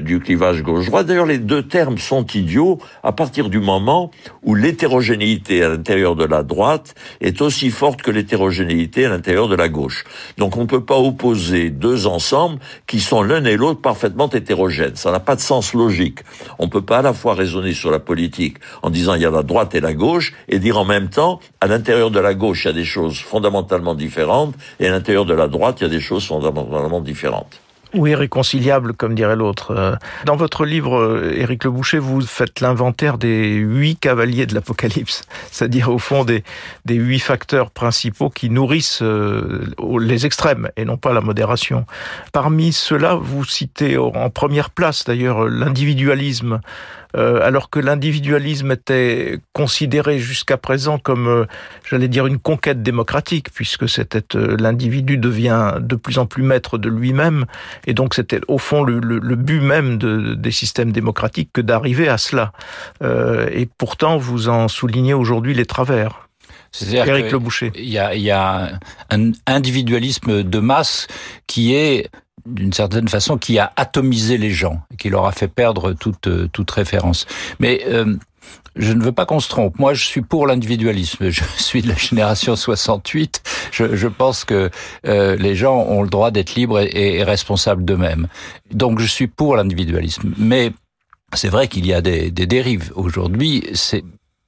du 0.00 0.20
clivage 0.20 0.62
gauche-droite. 0.62 1.06
D'ailleurs, 1.06 1.26
les 1.26 1.38
deux 1.38 1.62
termes 1.62 1.98
sont 1.98 2.26
idiots 2.26 2.78
à 3.02 3.12
partir 3.12 3.48
du 3.48 3.60
moment 3.60 4.10
où 4.42 4.54
l'hétérogénéité 4.54 5.62
à 5.62 5.68
l'intérieur 5.68 6.16
de 6.16 6.24
la 6.24 6.42
droite 6.42 6.94
est 7.20 7.40
aussi 7.40 7.70
forte 7.70 8.02
que 8.02 8.10
l'hétérogénéité 8.10 9.06
à 9.06 9.08
l'intérieur 9.08 9.48
de 9.48 9.56
la 9.56 9.68
gauche. 9.68 10.04
Donc 10.38 10.56
on 10.56 10.62
ne 10.62 10.66
peut 10.66 10.84
pas 10.84 10.98
opposer 10.98 11.70
deux 11.70 12.06
ensembles 12.06 12.58
qui 12.86 13.00
sont 13.00 13.22
l'un 13.22 13.44
et 13.44 13.56
l'autre 13.56 13.80
parfaitement 13.80 14.28
hétérogènes. 14.28 14.96
Ça 14.96 15.10
n'a 15.10 15.20
pas 15.20 15.36
de 15.36 15.40
sens 15.40 15.74
logique. 15.74 16.20
On 16.58 16.66
ne 16.66 16.70
peut 16.70 16.82
pas 16.82 16.98
à 16.98 17.02
la 17.02 17.12
fois 17.12 17.34
raisonner 17.34 17.72
sur 17.72 17.90
la 17.90 17.98
politique 17.98 18.58
en 18.82 18.90
disant 18.90 19.14
il 19.14 19.22
y 19.22 19.26
a 19.26 19.30
la 19.30 19.42
droite 19.42 19.74
et 19.74 19.80
la 19.80 19.94
gauche 19.94 20.32
et 20.48 20.58
dire 20.58 20.78
en 20.78 20.84
même 20.84 21.08
temps 21.08 21.40
à 21.60 21.66
l'intérieur 21.66 22.10
de 22.10 22.20
la 22.20 22.34
gauche 22.34 22.64
il 22.64 22.68
y 22.68 22.70
a 22.70 22.74
des 22.74 22.84
choses 22.84 23.18
fondamentalement 23.18 23.94
différentes 23.94 24.54
et 24.80 24.86
à 24.86 24.90
l'intérieur 24.90 25.24
de 25.24 25.34
la 25.34 25.48
droite 25.48 25.80
il 25.80 25.84
y 25.84 25.86
a 25.86 25.90
des 25.90 26.00
choses 26.00 26.26
fondamentalement 26.26 27.00
différentes. 27.00 27.63
Oui, 27.94 28.14
réconciliable, 28.16 28.92
comme 28.92 29.14
dirait 29.14 29.36
l'autre. 29.36 29.70
Euh, 29.70 29.94
dans 30.24 30.34
votre 30.34 30.64
livre, 30.64 30.98
euh, 30.98 31.32
Éric 31.36 31.62
Le 31.62 31.70
Boucher, 31.70 31.98
vous 31.98 32.20
faites 32.22 32.60
l'inventaire 32.60 33.18
des 33.18 33.54
huit 33.54 33.96
cavaliers 34.00 34.46
de 34.46 34.54
l'Apocalypse, 34.54 35.22
c'est-à-dire 35.52 35.90
au 35.90 35.98
fond 35.98 36.24
des, 36.24 36.42
des 36.84 36.96
huit 36.96 37.20
facteurs 37.20 37.70
principaux 37.70 38.30
qui 38.30 38.50
nourrissent 38.50 39.02
euh, 39.02 39.64
les 40.00 40.26
extrêmes 40.26 40.70
et 40.76 40.84
non 40.84 40.96
pas 40.96 41.12
la 41.12 41.20
modération. 41.20 41.86
Parmi 42.32 42.72
ceux-là, 42.72 43.14
vous 43.14 43.44
citez 43.44 43.96
en 43.96 44.28
première 44.28 44.70
place 44.70 45.04
d'ailleurs 45.04 45.48
l'individualisme 45.48 46.60
euh, 47.14 47.40
alors 47.42 47.70
que 47.70 47.78
l'individualisme 47.78 48.72
était 48.72 49.38
considéré 49.52 50.18
jusqu'à 50.18 50.56
présent 50.56 50.98
comme, 50.98 51.28
euh, 51.28 51.44
j'allais 51.88 52.08
dire, 52.08 52.26
une 52.26 52.38
conquête 52.38 52.82
démocratique, 52.82 53.52
puisque 53.52 53.88
c'était 53.88 54.24
euh, 54.34 54.56
l'individu 54.58 55.16
devient 55.16 55.74
de 55.80 55.96
plus 55.96 56.18
en 56.18 56.26
plus 56.26 56.42
maître 56.42 56.78
de 56.78 56.88
lui-même, 56.88 57.46
et 57.86 57.94
donc 57.94 58.14
c'était 58.14 58.40
au 58.48 58.58
fond 58.58 58.82
le, 58.82 59.00
but 59.36 59.60
même 59.60 59.98
des 59.98 60.50
systèmes 60.50 60.92
démocratiques 60.92 61.50
que 61.52 61.60
d'arriver 61.60 62.08
à 62.08 62.18
cela. 62.18 62.52
et 63.02 63.68
pourtant, 63.78 64.16
vous 64.16 64.48
en 64.48 64.68
soulignez 64.68 65.14
aujourd'hui 65.14 65.54
les 65.54 65.66
travers. 65.66 66.28
Éric 66.82 67.30
Le 67.30 67.38
Boucher. 67.38 67.72
Il 67.76 67.88
y 67.88 67.98
a, 67.98 68.14
il 68.14 68.22
y 68.22 68.30
a 68.30 68.78
un 69.10 69.32
individualisme 69.46 70.42
de 70.42 70.58
masse 70.58 71.06
qui 71.46 71.74
est 71.74 72.10
d'une 72.46 72.72
certaine 72.72 73.08
façon, 73.08 73.38
qui 73.38 73.58
a 73.58 73.72
atomisé 73.76 74.38
les 74.38 74.50
gens, 74.50 74.82
qui 74.98 75.10
leur 75.10 75.26
a 75.26 75.32
fait 75.32 75.48
perdre 75.48 75.92
toute, 75.92 76.26
euh, 76.26 76.48
toute 76.52 76.70
référence. 76.70 77.26
Mais 77.58 77.82
euh, 77.86 78.16
je 78.76 78.92
ne 78.92 79.02
veux 79.02 79.12
pas 79.12 79.26
qu'on 79.26 79.40
se 79.40 79.48
trompe. 79.48 79.78
Moi, 79.78 79.94
je 79.94 80.04
suis 80.04 80.22
pour 80.22 80.46
l'individualisme. 80.46 81.30
Je 81.30 81.42
suis 81.56 81.82
de 81.82 81.88
la 81.88 81.96
génération 81.96 82.56
68. 82.56 83.42
Je, 83.72 83.96
je 83.96 84.08
pense 84.08 84.44
que 84.44 84.70
euh, 85.06 85.36
les 85.36 85.54
gens 85.54 85.76
ont 85.76 86.02
le 86.02 86.08
droit 86.08 86.30
d'être 86.30 86.54
libres 86.54 86.80
et, 86.80 87.16
et 87.16 87.22
responsables 87.22 87.84
d'eux-mêmes. 87.84 88.28
Donc, 88.72 88.98
je 88.98 89.06
suis 89.06 89.26
pour 89.26 89.56
l'individualisme. 89.56 90.34
Mais 90.38 90.72
c'est 91.32 91.48
vrai 91.48 91.68
qu'il 91.68 91.86
y 91.86 91.92
a 91.92 92.00
des, 92.00 92.30
des 92.30 92.46
dérives. 92.46 92.92
Aujourd'hui, 92.94 93.64
c'est 93.74 94.04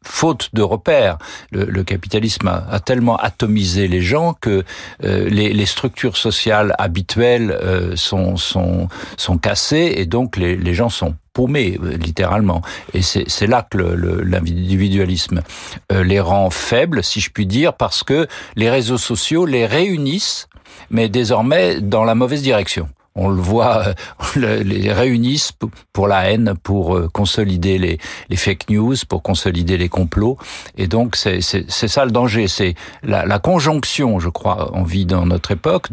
faute 0.07 0.51
de 0.53 0.63
repères. 0.63 1.19
Le, 1.51 1.83
capitalisme 1.83 2.49
a, 2.49 2.81
tellement 2.81 3.17
atomisé 3.17 3.89
les 3.89 4.01
gens 4.01 4.35
que 4.35 4.65
euh, 5.05 5.29
les, 5.29 5.67
structures 5.67 6.17
sociales 6.17 6.75
habituelles 6.79 7.51
euh, 7.51 7.97
sont, 7.97 8.37
sont, 8.37 8.89
sont 9.17 9.39
cassées 9.39 9.95
et 9.97 10.07
donc 10.07 10.37
les, 10.37 10.57
les 10.57 10.75
gens 10.75 10.89
sont 10.89 11.17
paumés, 11.33 11.79
euh, 11.83 11.97
littéralement. 11.97 12.63
Et 12.95 13.03
c'est 13.03 13.47
là 13.47 13.67
que 13.69 13.79
l'individualisme 13.79 15.43
les 15.91 16.21
rend 16.21 16.51
faibles, 16.51 17.03
si 17.03 17.21
je 17.21 17.31
puis 17.31 17.47
dire, 17.47 17.75
parce 17.75 18.03
que 18.03 18.27
les 18.55 18.71
réseaux 18.71 18.99
sociaux 18.99 19.45
les 19.45 19.67
réunissent, 19.67 20.49
mais 20.91 21.09
désormais 21.09 21.81
dans 21.81 22.05
la 22.05 22.15
mauvaise 22.15 22.43
direction 22.43 22.89
on 23.17 23.29
le 23.29 23.41
voit, 23.41 23.95
euh, 24.37 24.63
les 24.63 24.93
réunissent 24.93 25.53
pour 25.93 26.07
la 26.07 26.31
haine, 26.31 26.55
pour 26.63 26.97
euh, 26.97 27.09
consolider 27.13 27.79
les, 27.79 28.37
fake 28.37 28.71
news, 28.71 28.95
pour 29.09 29.23
consolider 29.23 29.77
les 29.79 29.89
complots. 29.89 30.37
Et 30.77 30.87
donc 30.87 31.17
c'est 31.17 31.41
ça 31.41 32.05
le 32.05 32.11
danger, 32.11 32.47
c'est 32.47 32.75
la, 33.03 33.25
la, 33.27 33.39
conjonction, 33.39 34.21
je 34.21 34.29
crois, 34.29 34.71
on 34.75 34.83
vit 34.83 35.07
dans 35.07 35.27
notre 35.27 35.51
époque 35.51 35.89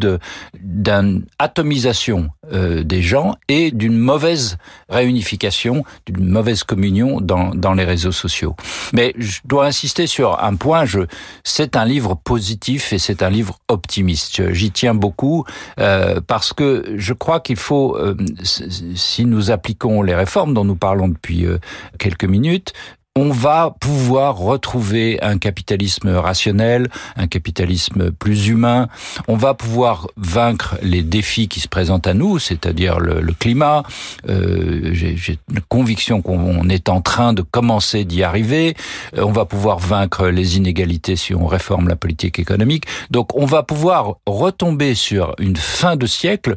d'une 0.59 1.25
atomisation 1.39 2.29
euh, 2.51 2.83
des 2.83 3.01
gens 3.01 3.35
et 3.47 3.71
d'une 3.71 3.97
mauvaise 3.97 4.57
réunification, 4.89 5.85
d'une 6.05 6.27
mauvaise 6.27 6.65
communion 6.65 7.21
dans, 7.21 7.55
dans 7.55 7.73
les 7.73 7.85
réseaux 7.85 8.11
sociaux. 8.11 8.57
Mais 8.91 9.13
je 9.17 9.39
dois 9.45 9.65
insister 9.67 10.07
sur 10.07 10.43
un 10.43 10.55
point, 10.57 10.83
je 10.83 10.99
c'est 11.45 11.77
un 11.77 11.85
livre 11.85 12.15
positif 12.15 12.91
et 12.91 12.99
c'est 12.99 13.23
un 13.23 13.29
livre 13.29 13.59
optimiste. 13.69 14.51
J'y 14.51 14.71
tiens 14.71 14.93
beaucoup 14.93 15.45
euh, 15.79 16.19
parce 16.27 16.51
que 16.51 16.83
je 17.13 17.17
crois 17.19 17.39
qu'il 17.39 17.57
faut, 17.57 17.95
euh, 17.95 18.15
si 18.43 19.25
nous 19.25 19.51
appliquons 19.51 20.01
les 20.01 20.15
réformes 20.15 20.55
dont 20.55 20.65
nous 20.65 20.75
parlons 20.75 21.09
depuis 21.09 21.45
euh, 21.45 21.59
quelques 21.99 22.25
minutes, 22.25 22.73
on 23.15 23.29
va 23.29 23.75
pouvoir 23.79 24.37
retrouver 24.37 25.21
un 25.21 25.37
capitalisme 25.37 26.09
rationnel, 26.09 26.89
un 27.15 27.27
capitalisme 27.27 28.11
plus 28.11 28.47
humain. 28.47 28.87
On 29.27 29.35
va 29.35 29.53
pouvoir 29.53 30.07
vaincre 30.17 30.77
les 30.81 31.03
défis 31.03 31.47
qui 31.47 31.59
se 31.59 31.67
présentent 31.67 32.07
à 32.07 32.15
nous, 32.15 32.39
c'est-à-dire 32.39 32.99
le, 32.99 33.21
climat. 33.33 33.83
Euh, 34.29 34.89
J'ai 34.93 35.37
une 35.51 35.61
conviction 35.69 36.23
qu'on 36.23 36.67
est 36.69 36.89
en 36.89 37.01
train 37.01 37.33
de 37.33 37.43
commencer 37.43 38.03
d'y 38.03 38.23
arriver. 38.23 38.75
On 39.15 39.31
va 39.31 39.45
pouvoir 39.45 39.77
vaincre 39.77 40.29
les 40.29 40.57
inégalités 40.57 41.15
si 41.15 41.35
on 41.35 41.45
réforme 41.45 41.89
la 41.89 41.95
politique 41.95 42.39
économique. 42.39 42.85
Donc 43.11 43.35
on 43.35 43.45
va 43.45 43.61
pouvoir 43.61 44.15
retomber 44.25 44.95
sur 44.95 45.35
une 45.37 45.55
fin 45.55 45.97
de 45.97 46.07
siècle 46.07 46.55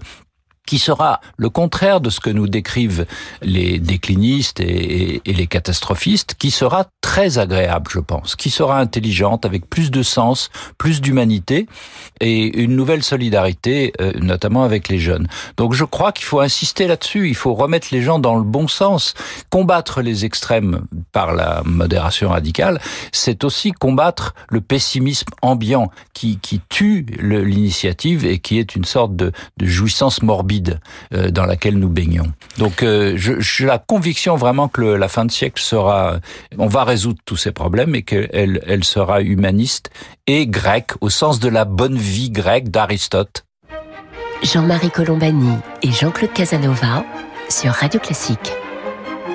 qui 0.67 0.79
sera 0.79 1.21
le 1.37 1.49
contraire 1.49 2.01
de 2.01 2.11
ce 2.11 2.21
que 2.21 2.31
nous 2.31 2.49
décrivent 2.49 3.07
les 3.41 3.79
déclinistes 3.79 4.61
et, 4.61 5.23
les 5.25 5.47
catastrophistes, 5.47 6.35
qui 6.35 6.51
sera 6.51 6.87
très 7.01 7.39
agréable, 7.39 7.91
je 7.91 8.01
pense, 8.01 8.37
qui 8.37 8.51
sera 8.51 8.79
intelligente, 8.79 9.47
avec 9.47 9.71
plus 9.71 9.91
de 9.91 10.03
sens, 10.03 10.51
plus 10.77 11.01
d'humanité 11.01 11.67
et 12.21 12.63
une 12.63 12.75
nouvelle 12.75 13.03
solidarité, 13.03 13.93
euh, 14.01 14.13
notamment 14.21 14.65
avec 14.65 14.89
les 14.89 14.99
jeunes. 14.99 15.29
Donc 15.57 15.73
je 15.73 15.85
crois 15.85 16.13
qu'il 16.13 16.25
faut 16.25 16.41
insister 16.41 16.87
là-dessus, 16.87 17.29
il 17.29 17.37
faut 17.37 17.55
remettre 17.55 17.89
les 17.93 18.03
gens 18.03 18.19
dans 18.19 18.37
le 18.37 18.43
bon 18.43 18.67
sens. 18.67 19.15
Combattre 19.51 20.03
les 20.03 20.25
extrêmes 20.25 20.87
par 21.13 21.35
la 21.35 21.63
modération 21.65 22.31
radicale, 22.31 22.81
c'est 23.13 23.45
aussi 23.45 23.73
combattre 23.73 24.35
le 24.49 24.61
pessimisme 24.61 25.29
ambiant 25.43 25.91
qui, 26.13 26.39
tue 26.69 27.07
l'initiative 27.21 28.25
et 28.25 28.39
qui 28.39 28.59
est 28.59 28.75
une 28.75 28.85
sorte 28.85 29.15
de 29.15 29.33
jouissance 29.61 30.23
morbide 30.23 30.56
euh, 31.15 31.31
dans 31.31 31.45
laquelle 31.45 31.79
nous 31.79 31.89
baignons. 31.89 32.33
Donc 32.59 32.83
euh, 32.83 33.17
j'ai 33.17 33.67
la 33.67 33.79
conviction 33.79 34.37
vraiment 34.37 34.69
que 34.69 34.83
la 34.83 35.09
fin 35.09 35.25
de 35.25 35.31
siècle 35.31 35.63
sera, 35.63 36.19
on 36.59 36.67
va 36.67 36.85
résoudre 36.85 37.19
tous 37.25 37.37
ces 37.37 37.53
problèmes 37.53 37.95
et 37.95 38.03
qu'elle 38.03 38.63
elle 38.67 38.85
sera 38.85 39.23
humaniste 39.23 39.91
et 40.27 40.47
grecque 40.47 40.93
au 41.01 41.11
sens 41.11 41.41
de 41.41 41.49
la 41.49 41.65
bonne 41.65 41.97
vie 41.97 42.31
grecque 42.31 42.71
d'Aristote. 42.71 43.45
Jean-Marie 44.43 44.91
Colombani 44.91 45.57
et 45.83 45.91
Jean-Claude 45.91 46.33
Casanova 46.33 47.05
sur 47.49 47.73
Radio 47.73 48.01
Classique. 48.01 48.53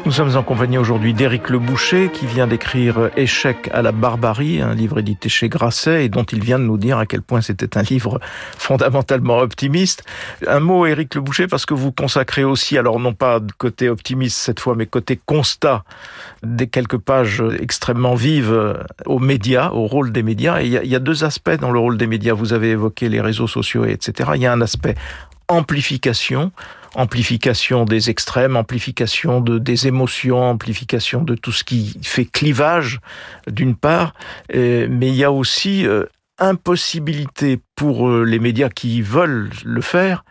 Nous 0.03 0.11
sommes 0.11 0.35
en 0.35 0.41
compagnie 0.41 0.79
aujourd'hui 0.79 1.13
d'Éric 1.13 1.49
Le 1.49 1.59
Boucher 1.59 2.09
qui 2.11 2.25
vient 2.25 2.47
d'écrire 2.47 3.11
Échec 3.15 3.69
à 3.71 3.83
la 3.83 3.91
barbarie, 3.91 4.59
un 4.59 4.73
livre 4.73 4.97
édité 4.97 5.29
chez 5.29 5.47
Grasset 5.47 6.05
et 6.05 6.09
dont 6.09 6.23
il 6.23 6.43
vient 6.43 6.57
de 6.57 6.63
nous 6.63 6.79
dire 6.79 6.97
à 6.97 7.05
quel 7.05 7.21
point 7.21 7.41
c'était 7.41 7.77
un 7.77 7.83
livre 7.83 8.19
fondamentalement 8.57 9.37
optimiste. 9.37 10.03
Un 10.47 10.59
mot 10.59 10.87
Éric 10.87 11.13
Le 11.13 11.21
Boucher 11.21 11.45
parce 11.45 11.67
que 11.67 11.75
vous 11.75 11.91
consacrez 11.91 12.43
aussi, 12.43 12.79
alors 12.79 12.99
non 12.99 13.13
pas 13.13 13.39
de 13.39 13.51
côté 13.51 13.89
optimiste 13.89 14.37
cette 14.37 14.59
fois, 14.59 14.73
mais 14.75 14.87
côté 14.87 15.19
constat 15.23 15.83
des 16.41 16.65
quelques 16.65 16.97
pages 16.97 17.43
extrêmement 17.59 18.15
vives 18.15 18.83
aux 19.05 19.19
médias, 19.19 19.69
au 19.69 19.85
rôle 19.85 20.11
des 20.11 20.23
médias. 20.23 20.61
Et 20.61 20.65
il 20.65 20.83
y 20.83 20.89
y 20.89 20.95
a 20.95 20.99
deux 20.99 21.23
aspects 21.23 21.59
dans 21.59 21.71
le 21.71 21.79
rôle 21.79 21.97
des 21.97 22.07
médias. 22.07 22.33
Vous 22.33 22.53
avez 22.53 22.71
évoqué 22.71 23.07
les 23.07 23.21
réseaux 23.21 23.47
sociaux, 23.47 23.85
etc. 23.85 24.31
Il 24.35 24.41
y 24.41 24.47
a 24.47 24.51
un 24.51 24.61
aspect 24.61 24.95
amplification 25.51 26.51
amplification 26.95 27.85
des 27.85 28.09
extrêmes, 28.09 28.57
amplification 28.57 29.41
de, 29.41 29.59
des 29.59 29.87
émotions, 29.87 30.41
amplification 30.43 31.23
de 31.23 31.35
tout 31.35 31.51
ce 31.51 31.63
qui 31.63 31.97
fait 32.01 32.25
clivage, 32.25 32.99
d'une 33.47 33.75
part, 33.75 34.13
mais 34.53 35.07
il 35.07 35.15
y 35.15 35.23
a 35.23 35.31
aussi 35.31 35.85
euh, 35.87 36.05
impossibilité 36.37 37.59
pour 37.75 38.09
euh, 38.09 38.23
les 38.23 38.39
médias 38.39 38.69
qui 38.69 39.01
veulent 39.01 39.49
le 39.63 39.81
faire 39.81 40.23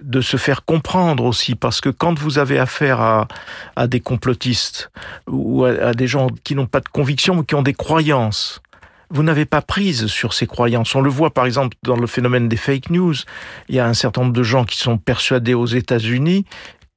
de 0.00 0.20
se 0.20 0.36
faire 0.36 0.64
comprendre 0.64 1.24
aussi, 1.24 1.56
parce 1.56 1.80
que 1.80 1.88
quand 1.88 2.16
vous 2.16 2.38
avez 2.38 2.60
affaire 2.60 3.00
à, 3.00 3.26
à 3.74 3.88
des 3.88 3.98
complotistes 3.98 4.92
ou 5.26 5.64
à 5.64 5.92
des 5.92 6.06
gens 6.06 6.28
qui 6.44 6.54
n'ont 6.54 6.66
pas 6.66 6.78
de 6.78 6.88
conviction, 6.88 7.34
mais 7.34 7.42
qui 7.42 7.56
ont 7.56 7.62
des 7.62 7.74
croyances, 7.74 8.62
vous 9.10 9.22
n'avez 9.22 9.46
pas 9.46 9.62
prise 9.62 10.06
sur 10.06 10.32
ces 10.32 10.46
croyances. 10.46 10.94
On 10.94 11.00
le 11.00 11.10
voit 11.10 11.30
par 11.30 11.46
exemple 11.46 11.76
dans 11.82 11.96
le 11.96 12.06
phénomène 12.06 12.48
des 12.48 12.56
fake 12.56 12.90
news. 12.90 13.14
Il 13.68 13.74
y 13.74 13.78
a 13.78 13.86
un 13.86 13.94
certain 13.94 14.22
nombre 14.22 14.34
de 14.34 14.42
gens 14.42 14.64
qui 14.64 14.76
sont 14.78 14.98
persuadés 14.98 15.54
aux 15.54 15.66
États-Unis 15.66 16.44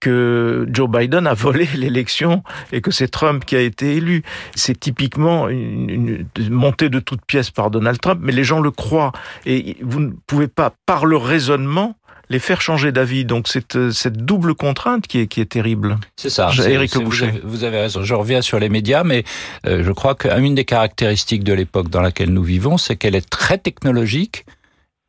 que 0.01 0.67
Joe 0.69 0.89
Biden 0.89 1.27
a 1.27 1.33
volé 1.33 1.69
l'élection 1.75 2.43
et 2.73 2.81
que 2.81 2.91
c'est 2.91 3.07
Trump 3.07 3.45
qui 3.45 3.55
a 3.55 3.61
été 3.61 3.95
élu. 3.95 4.23
C'est 4.55 4.77
typiquement 4.77 5.47
une, 5.47 6.25
montée 6.49 6.89
de 6.89 6.99
toutes 6.99 7.25
pièces 7.25 7.51
par 7.51 7.71
Donald 7.71 8.01
Trump, 8.01 8.19
mais 8.21 8.33
les 8.33 8.43
gens 8.43 8.59
le 8.59 8.71
croient. 8.71 9.13
Et 9.45 9.77
vous 9.81 10.01
ne 10.01 10.11
pouvez 10.27 10.47
pas, 10.49 10.73
par 10.85 11.05
le 11.05 11.15
raisonnement, 11.15 11.95
les 12.31 12.39
faire 12.39 12.61
changer 12.61 12.91
d'avis. 12.91 13.25
Donc 13.25 13.47
c'est 13.47 13.75
euh, 13.75 13.91
cette 13.91 14.17
double 14.17 14.55
contrainte 14.55 15.05
qui 15.05 15.19
est, 15.19 15.27
qui 15.27 15.41
est 15.41 15.45
terrible. 15.45 15.97
C'est 16.15 16.29
ça. 16.29 16.49
Éric 16.65 16.95
Le 16.95 17.01
Boucher. 17.01 17.41
Vous 17.43 17.63
avez, 17.63 17.81
raison. 17.81 18.03
Je 18.03 18.13
reviens 18.15 18.41
sur 18.41 18.59
les 18.59 18.69
médias, 18.69 19.03
mais 19.03 19.23
euh, 19.67 19.83
je 19.83 19.91
crois 19.91 20.15
qu'une 20.15 20.55
des 20.55 20.65
caractéristiques 20.65 21.43
de 21.43 21.53
l'époque 21.53 21.89
dans 21.89 22.01
laquelle 22.01 22.31
nous 22.31 22.43
vivons, 22.43 22.77
c'est 22.77 22.95
qu'elle 22.95 23.15
est 23.15 23.29
très 23.29 23.57
technologique 23.57 24.45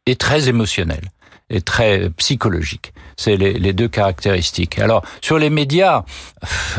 et 0.06 0.16
très 0.16 0.48
émotionnelle 0.48 1.08
et 1.48 1.60
très 1.60 2.10
psychologique. 2.10 2.92
C'est 3.16 3.36
les, 3.36 3.52
les, 3.52 3.72
deux 3.72 3.88
caractéristiques. 3.88 4.78
Alors 4.78 5.04
sur 5.20 5.38
les 5.38 5.50
médias, 5.50 6.04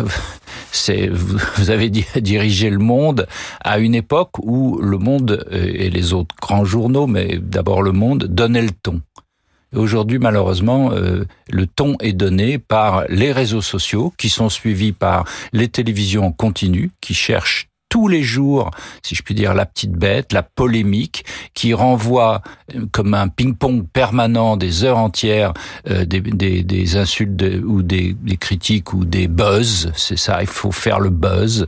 c'est 0.71 1.07
vous 1.07 1.69
avez 1.69 1.89
dirigé 2.21 2.69
le 2.69 2.79
monde 2.79 3.27
à 3.61 3.79
une 3.79 3.95
époque 3.95 4.31
où 4.39 4.79
le 4.81 4.97
monde 4.97 5.47
et 5.51 5.89
les 5.89 6.13
autres 6.13 6.35
grands 6.41 6.65
journaux, 6.65 7.07
mais 7.07 7.37
d'abord 7.39 7.81
le 7.81 7.91
monde, 7.91 8.25
donnaient 8.25 8.63
le 8.63 8.71
ton 8.71 9.01
Aujourd'hui, 9.75 10.19
malheureusement, 10.19 10.91
euh, 10.91 11.25
le 11.49 11.67
ton 11.67 11.95
est 11.99 12.13
donné 12.13 12.59
par 12.59 13.05
les 13.09 13.31
réseaux 13.31 13.61
sociaux 13.61 14.13
qui 14.17 14.29
sont 14.29 14.49
suivis 14.49 14.91
par 14.91 15.25
les 15.51 15.67
télévisions 15.67 16.25
en 16.25 16.31
continu 16.31 16.91
qui 17.01 17.13
cherchent 17.13 17.67
tous 17.93 18.07
les 18.07 18.23
jours, 18.23 18.71
si 19.03 19.13
je 19.13 19.21
puis 19.21 19.35
dire, 19.35 19.53
la 19.53 19.67
petite 19.67 19.91
bête, 19.91 20.33
la 20.33 20.41
polémique, 20.41 21.25
qui 21.53 21.75
renvoie 21.75 22.41
euh, 22.73 22.87
comme 22.91 23.13
un 23.13 23.27
ping-pong 23.27 23.85
permanent 23.85 24.57
des 24.57 24.83
heures 24.83 24.97
entières 24.97 25.53
euh, 25.91 26.03
des, 26.03 26.19
des, 26.19 26.63
des, 26.63 26.97
insultes 26.97 27.39
ou 27.63 27.83
des, 27.83 28.15
des, 28.19 28.37
critiques 28.37 28.93
ou 28.93 29.05
des 29.05 29.27
buzz. 29.27 29.91
C'est 29.95 30.17
ça, 30.17 30.41
il 30.41 30.47
faut 30.47 30.71
faire 30.71 30.99
le 30.99 31.11
buzz. 31.11 31.67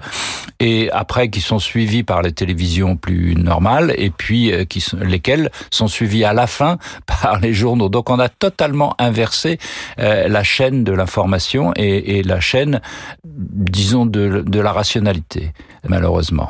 Et 0.60 0.89
après, 0.89 1.29
qui 1.29 1.41
sont 1.41 1.60
suivis 1.60 2.01
par 2.01 2.24
les 2.24 2.32
télévisions 2.32 2.98
plus 2.98 3.36
normales, 3.36 3.94
et 3.96 4.10
puis 4.10 4.51
euh, 4.51 4.65
qui 4.65 4.82
sont, 4.82 4.98
lesquels 4.98 5.51
sont 5.70 5.88
suivis 5.88 6.24
à 6.24 6.34
la 6.34 6.48
fin 6.48 6.79
par 7.05 7.39
les 7.39 7.53
journaux. 7.53 7.88
Donc 7.89 8.10
on 8.10 8.17
a 8.17 8.29
totalement 8.29 8.96
inversé 8.98 9.60
la 9.98 10.44
chaîne 10.44 10.84
de 10.84 10.91
l'information 10.91 11.72
et, 11.75 12.17
et, 12.17 12.24
la 12.24 12.39
chaîne, 12.39 12.82
disons, 13.24 14.08
de, 14.08 14.44
de 14.44 14.60
la 14.60 14.72
rationalité. 14.72 15.53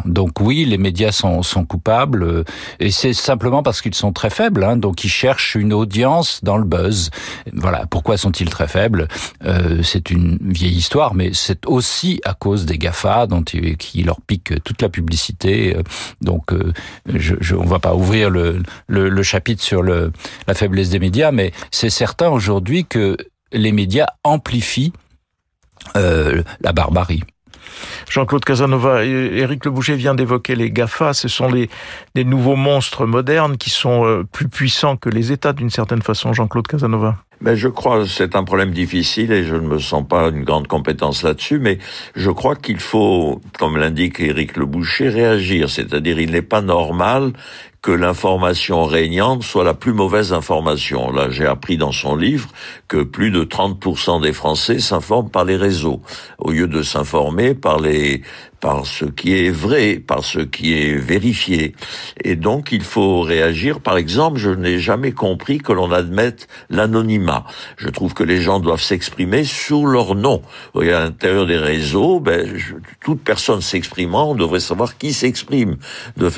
Donc 0.05 0.39
oui, 0.39 0.65
les 0.65 0.77
médias 0.77 1.11
sont, 1.11 1.43
sont 1.43 1.65
coupables, 1.65 2.23
euh, 2.23 2.43
et 2.79 2.91
c'est 2.91 3.13
simplement 3.13 3.63
parce 3.63 3.81
qu'ils 3.81 3.95
sont 3.95 4.13
très 4.13 4.29
faibles, 4.29 4.63
hein, 4.63 4.77
donc 4.77 5.03
ils 5.03 5.09
cherchent 5.09 5.55
une 5.55 5.73
audience 5.73 6.43
dans 6.43 6.57
le 6.57 6.63
buzz. 6.65 7.09
Voilà, 7.53 7.85
pourquoi 7.87 8.17
sont-ils 8.17 8.49
très 8.49 8.67
faibles? 8.67 9.07
Euh, 9.43 9.81
C'est 9.83 10.11
une 10.11 10.37
vieille 10.41 10.75
histoire, 10.75 11.13
mais 11.13 11.31
c'est 11.33 11.65
aussi 11.65 12.21
à 12.25 12.33
cause 12.33 12.65
des 12.65 12.77
GAFA, 12.77 13.27
dont, 13.27 13.43
qui 13.43 14.03
leur 14.03 14.21
piquent 14.21 14.63
toute 14.63 14.81
la 14.81 14.89
publicité. 14.89 15.77
Donc 16.21 16.53
euh, 16.53 16.73
je, 17.13 17.35
je, 17.39 17.55
on 17.55 17.65
va 17.65 17.79
pas 17.79 17.95
ouvrir 17.95 18.29
le, 18.29 18.63
le, 18.87 19.09
le 19.09 19.23
chapitre 19.23 19.63
sur 19.63 19.81
le, 19.81 20.11
la 20.47 20.53
faiblesse 20.53 20.89
des 20.89 20.99
médias, 20.99 21.31
mais 21.31 21.51
c'est 21.71 21.89
certain 21.89 22.29
aujourd'hui 22.29 22.85
que 22.85 23.17
les 23.51 23.71
médias 23.71 24.07
amplifient 24.23 24.93
euh, 25.95 26.43
la 26.61 26.73
barbarie. 26.73 27.21
Jean-Claude 28.09 28.45
Casanova, 28.45 29.03
Éric 29.05 29.65
Le 29.65 29.71
Boucher 29.71 29.95
vient 29.95 30.15
d'évoquer 30.15 30.55
les 30.55 30.71
GAFA. 30.71 31.13
Ce 31.13 31.27
sont 31.27 31.49
les, 31.49 31.69
nouveaux 32.23 32.55
monstres 32.55 33.05
modernes 33.05 33.57
qui 33.57 33.69
sont 33.69 34.05
euh, 34.05 34.23
plus 34.31 34.47
puissants 34.47 34.97
que 34.97 35.09
les 35.09 35.31
États 35.31 35.53
d'une 35.53 35.69
certaine 35.69 36.01
façon, 36.01 36.33
Jean-Claude 36.33 36.67
Casanova. 36.67 37.17
Mais 37.41 37.57
je 37.57 37.67
crois 37.67 37.99
que 37.99 38.05
c'est 38.05 38.35
un 38.35 38.43
problème 38.43 38.71
difficile 38.71 39.31
et 39.31 39.43
je 39.43 39.55
ne 39.55 39.67
me 39.67 39.77
sens 39.77 40.07
pas 40.07 40.29
une 40.29 40.43
grande 40.43 40.67
compétence 40.67 41.21
là-dessus, 41.21 41.59
mais 41.59 41.79
je 42.15 42.31
crois 42.31 42.55
qu'il 42.55 42.79
faut, 42.79 43.41
comme 43.59 43.77
l'indique 43.77 44.19
Éric 44.19 44.55
Le 44.55 44.65
Boucher, 44.65 45.09
réagir. 45.09 45.69
C'est-à-dire, 45.69 46.19
il 46.19 46.31
n'est 46.31 46.41
pas 46.41 46.61
normal 46.61 47.33
que 47.85 47.91
l'information 47.91 48.85
régnante 48.85 49.43
soit 49.43 49.63
la 49.63 49.75
plus 49.75 49.93
mauvaise 49.93 50.33
information. 50.33 51.11
Là, 51.11 51.29
j'ai 51.29 51.45
appris 51.45 51.77
dans 51.77 51.91
son 51.91 52.15
livre 52.15 52.49
que 52.87 53.03
plus 53.03 53.29
de 53.29 53.43
30% 53.43 54.23
des 54.23 54.33
Français 54.33 54.79
s'informent 54.79 55.29
par 55.29 55.45
les 55.45 55.55
réseaux, 55.55 56.01
au 56.39 56.49
lieu 56.49 56.67
de 56.67 56.81
s'informer 56.81 57.53
par 57.53 57.79
les 57.79 58.23
par 58.65 58.87
ce 58.87 59.05
qui 59.05 59.31
est 59.37 59.51
vrai, 59.51 59.99
par 59.99 60.23
ce 60.23 60.39
qui 60.39 60.73
est 60.73 60.95
vérifié. 60.95 61.75
Et 62.23 62.35
donc, 62.35 62.71
il 62.71 62.81
faut 62.81 63.21
réagir. 63.21 63.79
Par 63.79 63.95
exemple, 63.95 64.39
je 64.39 64.49
n'ai 64.49 64.79
jamais 64.79 65.11
compris 65.11 65.59
que 65.59 65.71
l'on 65.71 65.91
admette 65.91 66.47
l'anonymat. 66.71 67.45
Je 67.77 67.89
trouve 67.89 68.15
que 68.15 68.23
les 68.23 68.41
gens 68.41 68.59
doivent 68.59 68.81
s'exprimer 68.81 69.43
sous 69.43 69.85
leur 69.85 70.15
nom. 70.15 70.41
à 70.73 70.83
l'intérieur 70.83 71.45
des 71.45 71.59
réseaux, 71.59 72.19
ben, 72.19 72.57
toute 73.03 73.21
personne 73.21 73.61
s'exprimant, 73.61 74.31
on 74.31 74.35
devrait 74.35 74.59
savoir 74.59 74.97
qui 74.97 75.13
s'exprime. 75.13 75.77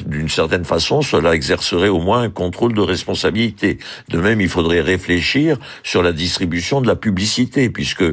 D'une 0.06 0.28
certaine 0.28 0.66
façon, 0.66 1.02
cela 1.02 1.34
exercerait 1.34 1.88
au 1.88 2.02
moins 2.02 2.24
un 2.24 2.30
contrôle 2.30 2.74
de 2.74 2.82
responsabilité. 2.82 3.78
De 4.10 4.20
même, 4.20 4.42
il 4.42 4.50
faudrait 4.50 4.82
réfléchir 4.82 5.56
sur 5.82 6.04
la 6.04 6.12
distribution 6.12 6.82
de 6.82 6.88
la 6.88 6.98
publicité, 6.98 7.70
puisque 7.70 8.04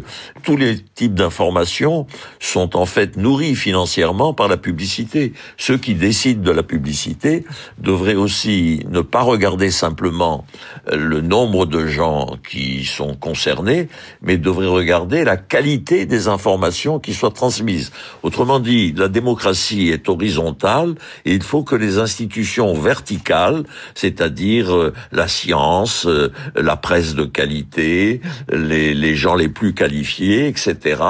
tous 0.44 0.56
les 0.56 0.78
types 0.78 1.14
d'informations 1.14 2.06
sont 2.38 2.76
en 2.76 2.86
fait 2.86 3.16
nourris 3.16 3.56
financièrement 3.56 4.03
par 4.36 4.48
la 4.48 4.56
publicité. 4.56 5.32
Ceux 5.56 5.78
qui 5.78 5.94
décident 5.94 6.42
de 6.42 6.50
la 6.50 6.62
publicité 6.62 7.44
devraient 7.78 8.14
aussi 8.14 8.84
ne 8.90 9.00
pas 9.00 9.22
regarder 9.22 9.70
simplement 9.70 10.44
le 10.92 11.20
nombre 11.20 11.64
de 11.64 11.86
gens 11.86 12.36
qui 12.48 12.84
sont 12.84 13.14
concernés, 13.14 13.88
mais 14.20 14.36
devraient 14.36 14.66
regarder 14.66 15.24
la 15.24 15.36
qualité 15.36 16.04
des 16.04 16.28
informations 16.28 16.98
qui 16.98 17.14
soient 17.14 17.30
transmises. 17.30 17.92
Autrement 18.22 18.60
dit, 18.60 18.92
la 18.92 19.08
démocratie 19.08 19.88
est 19.88 20.08
horizontale 20.08 20.94
et 21.24 21.32
il 21.32 21.42
faut 21.42 21.62
que 21.62 21.76
les 21.76 21.98
institutions 21.98 22.74
verticales, 22.74 23.64
c'est-à-dire 23.94 24.74
euh, 24.74 24.92
la 25.12 25.28
science, 25.28 26.06
euh, 26.06 26.30
la 26.56 26.76
presse 26.76 27.14
de 27.14 27.24
qualité, 27.24 28.20
les 28.52 29.14
gens 29.14 29.34
les 29.34 29.48
plus 29.48 29.72
qualifiés, 29.74 30.48
etc., 30.48 31.00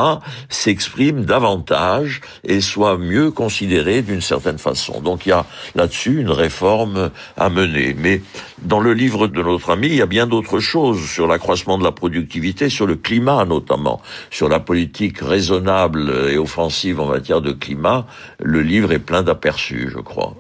s'expriment 0.49 1.25
davantage 1.25 2.21
et 2.45 2.61
soient 2.61 2.84
mieux 2.97 3.31
considéré 3.31 4.03
d'une 4.03 4.21
certaine 4.21 4.59
façon. 4.59 5.01
Donc 5.01 5.27
il 5.27 5.31
y 5.31 5.33
a 5.33 5.47
là-dessus 5.75 6.21
une 6.21 6.31
réforme 6.31 7.11
à 7.37 7.49
mener. 7.49 7.95
Mais 7.99 8.23
dans 8.63 8.81
le 8.81 8.95
livre 8.95 9.27
de 9.27 9.43
notre 9.43 9.71
ami, 9.71 9.89
il 9.89 9.97
y 9.97 10.03
a 10.03 10.07
bien 10.07 10.27
d'autres 10.27 10.61
choses 10.61 11.05
sur 11.09 11.27
l'accroissement 11.27 11.79
de 11.79 11.85
la 11.85 11.93
productivité, 11.93 12.69
sur 12.69 12.87
le 12.87 12.97
climat 12.97 13.45
notamment, 13.45 14.01
sur 14.31 14.49
la 14.49 14.61
politique 14.61 15.19
raisonnable 15.21 16.29
et 16.31 16.39
offensive 16.39 17.01
en 17.01 17.07
matière 17.07 17.41
de 17.41 17.53
climat. 17.53 18.07
Le 18.43 18.61
livre 18.63 18.93
est 18.93 18.99
plein 18.99 19.23
d'aperçus, 19.23 19.89
je 19.91 19.99
crois. 19.99 20.35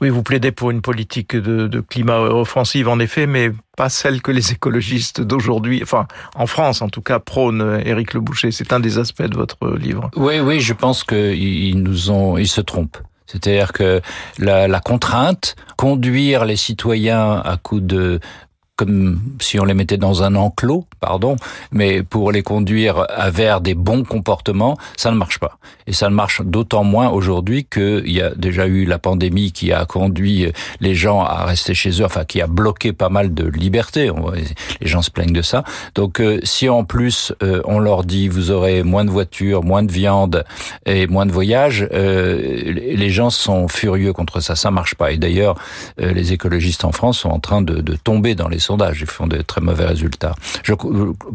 Oui, 0.00 0.08
vous 0.08 0.22
plaidez 0.22 0.50
pour 0.50 0.70
une 0.70 0.80
politique 0.80 1.36
de, 1.36 1.66
de, 1.66 1.80
climat 1.80 2.20
offensive, 2.20 2.88
en 2.88 2.98
effet, 2.98 3.26
mais 3.26 3.52
pas 3.76 3.88
celle 3.88 4.22
que 4.22 4.30
les 4.30 4.52
écologistes 4.52 5.20
d'aujourd'hui, 5.20 5.80
enfin 5.82 6.06
en 6.34 6.46
France 6.46 6.80
en 6.80 6.88
tout 6.88 7.02
cas, 7.02 7.18
prônent. 7.18 7.80
Éric 7.84 8.14
Le 8.14 8.20
Boucher, 8.20 8.50
c'est 8.50 8.72
un 8.72 8.80
des 8.80 8.98
aspects 8.98 9.22
de 9.22 9.36
votre 9.36 9.76
livre. 9.76 10.10
Oui, 10.16 10.40
oui, 10.40 10.60
je 10.60 10.72
pense 10.72 11.04
qu'ils 11.04 11.82
nous 11.82 12.10
ont, 12.10 12.38
ils 12.38 12.48
se 12.48 12.60
trompent. 12.60 12.98
C'est-à-dire 13.26 13.72
que 13.72 14.00
la, 14.38 14.66
la, 14.66 14.80
contrainte, 14.80 15.54
conduire 15.76 16.44
les 16.44 16.56
citoyens 16.56 17.40
à 17.44 17.56
coup 17.58 17.80
de 17.80 18.18
comme 18.80 19.20
si 19.40 19.60
on 19.60 19.66
les 19.66 19.74
mettait 19.74 19.98
dans 19.98 20.22
un 20.22 20.34
enclos, 20.36 20.86
pardon, 21.00 21.36
mais 21.70 22.02
pour 22.02 22.32
les 22.32 22.42
conduire 22.42 23.06
vers 23.30 23.60
des 23.60 23.74
bons 23.74 24.04
comportements, 24.04 24.78
ça 24.96 25.10
ne 25.10 25.16
marche 25.16 25.38
pas. 25.38 25.58
Et 25.86 25.92
ça 25.92 26.08
ne 26.08 26.14
marche 26.14 26.40
d'autant 26.40 26.82
moins 26.82 27.10
aujourd'hui 27.10 27.64
qu'il 27.64 28.10
y 28.10 28.22
a 28.22 28.30
déjà 28.30 28.66
eu 28.66 28.86
la 28.86 28.98
pandémie 28.98 29.52
qui 29.52 29.70
a 29.70 29.84
conduit 29.84 30.50
les 30.80 30.94
gens 30.94 31.20
à 31.22 31.44
rester 31.44 31.74
chez 31.74 31.90
eux, 32.00 32.06
enfin 32.06 32.24
qui 32.24 32.40
a 32.40 32.46
bloqué 32.46 32.94
pas 32.94 33.10
mal 33.10 33.34
de 33.34 33.44
liberté. 33.44 34.10
Les 34.80 34.86
gens 34.86 35.02
se 35.02 35.10
plaignent 35.10 35.34
de 35.34 35.42
ça. 35.42 35.62
Donc 35.94 36.18
euh, 36.18 36.40
si 36.42 36.70
en 36.70 36.84
plus 36.84 37.34
euh, 37.42 37.60
on 37.66 37.80
leur 37.80 38.04
dit 38.04 38.28
vous 38.28 38.50
aurez 38.50 38.82
moins 38.82 39.04
de 39.04 39.10
voitures, 39.10 39.62
moins 39.62 39.82
de 39.82 39.92
viande 39.92 40.44
et 40.86 41.06
moins 41.06 41.26
de 41.26 41.32
voyages, 41.32 41.86
euh, 41.92 42.62
les 42.64 43.10
gens 43.10 43.28
sont 43.28 43.68
furieux 43.68 44.14
contre 44.14 44.40
ça. 44.40 44.56
Ça 44.56 44.70
marche 44.70 44.94
pas. 44.94 45.12
Et 45.12 45.18
d'ailleurs, 45.18 45.56
les 45.98 46.32
écologistes 46.32 46.84
en 46.84 46.92
France 46.92 47.18
sont 47.18 47.28
en 47.28 47.40
train 47.40 47.60
de 47.60 47.96
tomber 47.96 48.34
dans 48.34 48.48
les 48.48 48.58
Ils 48.78 49.06
font 49.06 49.26
de 49.26 49.42
très 49.42 49.60
mauvais 49.60 49.86
résultats. 49.86 50.34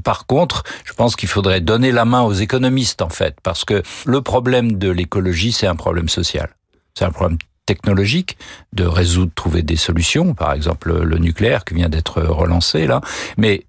Par 0.03 0.25
contre, 0.25 0.63
je 0.83 0.93
pense 0.93 1.15
qu'il 1.15 1.29
faudrait 1.29 1.61
donner 1.61 1.91
la 1.91 2.05
main 2.05 2.21
aux 2.21 2.33
économistes, 2.33 3.01
en 3.01 3.09
fait, 3.09 3.35
parce 3.43 3.65
que 3.65 3.83
le 4.05 4.21
problème 4.21 4.77
de 4.77 4.89
l'écologie, 4.89 5.51
c'est 5.51 5.67
un 5.67 5.75
problème 5.75 6.09
social. 6.09 6.49
C'est 6.97 7.05
un 7.05 7.11
problème 7.11 7.37
technologique 7.65 8.37
de 8.73 8.85
résoudre, 8.85 9.31
trouver 9.33 9.63
des 9.63 9.75
solutions, 9.75 10.33
par 10.33 10.53
exemple 10.53 10.93
le 11.01 11.17
nucléaire 11.17 11.65
qui 11.65 11.73
vient 11.73 11.89
d'être 11.89 12.21
relancé 12.21 12.85
là, 12.85 13.01
mais 13.37 13.65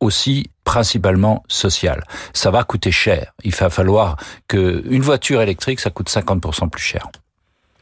aussi 0.00 0.50
principalement 0.64 1.44
social. 1.46 2.02
Ça 2.32 2.50
va 2.50 2.64
coûter 2.64 2.90
cher. 2.90 3.32
Il 3.44 3.54
va 3.54 3.70
falloir 3.70 4.16
que 4.48 4.82
une 4.88 5.02
voiture 5.02 5.42
électrique, 5.42 5.80
ça 5.80 5.90
coûte 5.90 6.10
50% 6.10 6.70
plus 6.70 6.82
cher. 6.82 7.08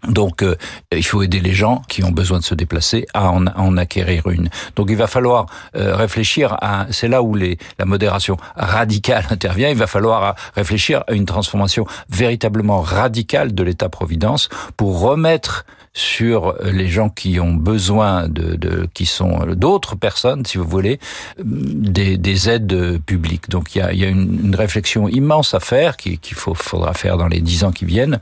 Donc, 0.06 0.42
euh, 0.42 0.56
il 0.92 1.04
faut 1.04 1.22
aider 1.22 1.40
les 1.40 1.52
gens 1.52 1.82
qui 1.88 2.04
ont 2.04 2.10
besoin 2.10 2.38
de 2.38 2.44
se 2.44 2.54
déplacer 2.54 3.06
à 3.14 3.30
en, 3.30 3.46
en 3.46 3.76
acquérir 3.76 4.28
une. 4.28 4.48
Donc, 4.76 4.88
il 4.90 4.96
va 4.96 5.06
falloir 5.06 5.46
euh, 5.76 5.96
réfléchir 5.96 6.56
à. 6.60 6.86
C'est 6.90 7.08
là 7.08 7.22
où 7.22 7.34
les, 7.34 7.58
la 7.78 7.84
modération 7.84 8.36
radicale 8.56 9.26
intervient. 9.30 9.68
Il 9.68 9.76
va 9.76 9.86
falloir 9.86 10.34
réfléchir 10.54 11.04
à 11.08 11.12
une 11.12 11.26
transformation 11.26 11.86
véritablement 12.08 12.80
radicale 12.80 13.54
de 13.54 13.62
l'État-providence 13.62 14.48
pour 14.76 15.00
remettre 15.00 15.64
sur 15.98 16.54
les 16.64 16.88
gens 16.88 17.08
qui 17.08 17.40
ont 17.40 17.54
besoin 17.54 18.28
de, 18.28 18.54
de 18.54 18.88
qui 18.94 19.04
sont 19.04 19.38
d'autres 19.56 19.96
personnes, 19.96 20.44
si 20.46 20.56
vous 20.56 20.64
voulez, 20.64 21.00
des, 21.38 22.16
des 22.16 22.48
aides 22.48 23.00
publiques. 23.04 23.48
Donc 23.48 23.74
il 23.74 23.78
y 23.78 23.82
a, 23.82 23.92
y 23.92 24.04
a 24.04 24.08
une, 24.08 24.54
réflexion 24.54 25.08
immense 25.08 25.54
à 25.54 25.60
faire 25.60 25.96
qu'il 25.96 26.18
faudra 26.34 26.94
faire 26.94 27.16
dans 27.16 27.28
les 27.28 27.40
dix 27.40 27.64
ans 27.64 27.72
qui 27.72 27.84
viennent 27.84 28.20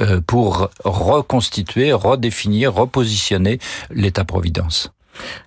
euh, 0.00 0.20
pour 0.26 0.70
reconstituer, 0.84 1.92
redéfinir, 1.92 2.74
repositionner 2.74 3.58
l'État-providence. 3.90 4.92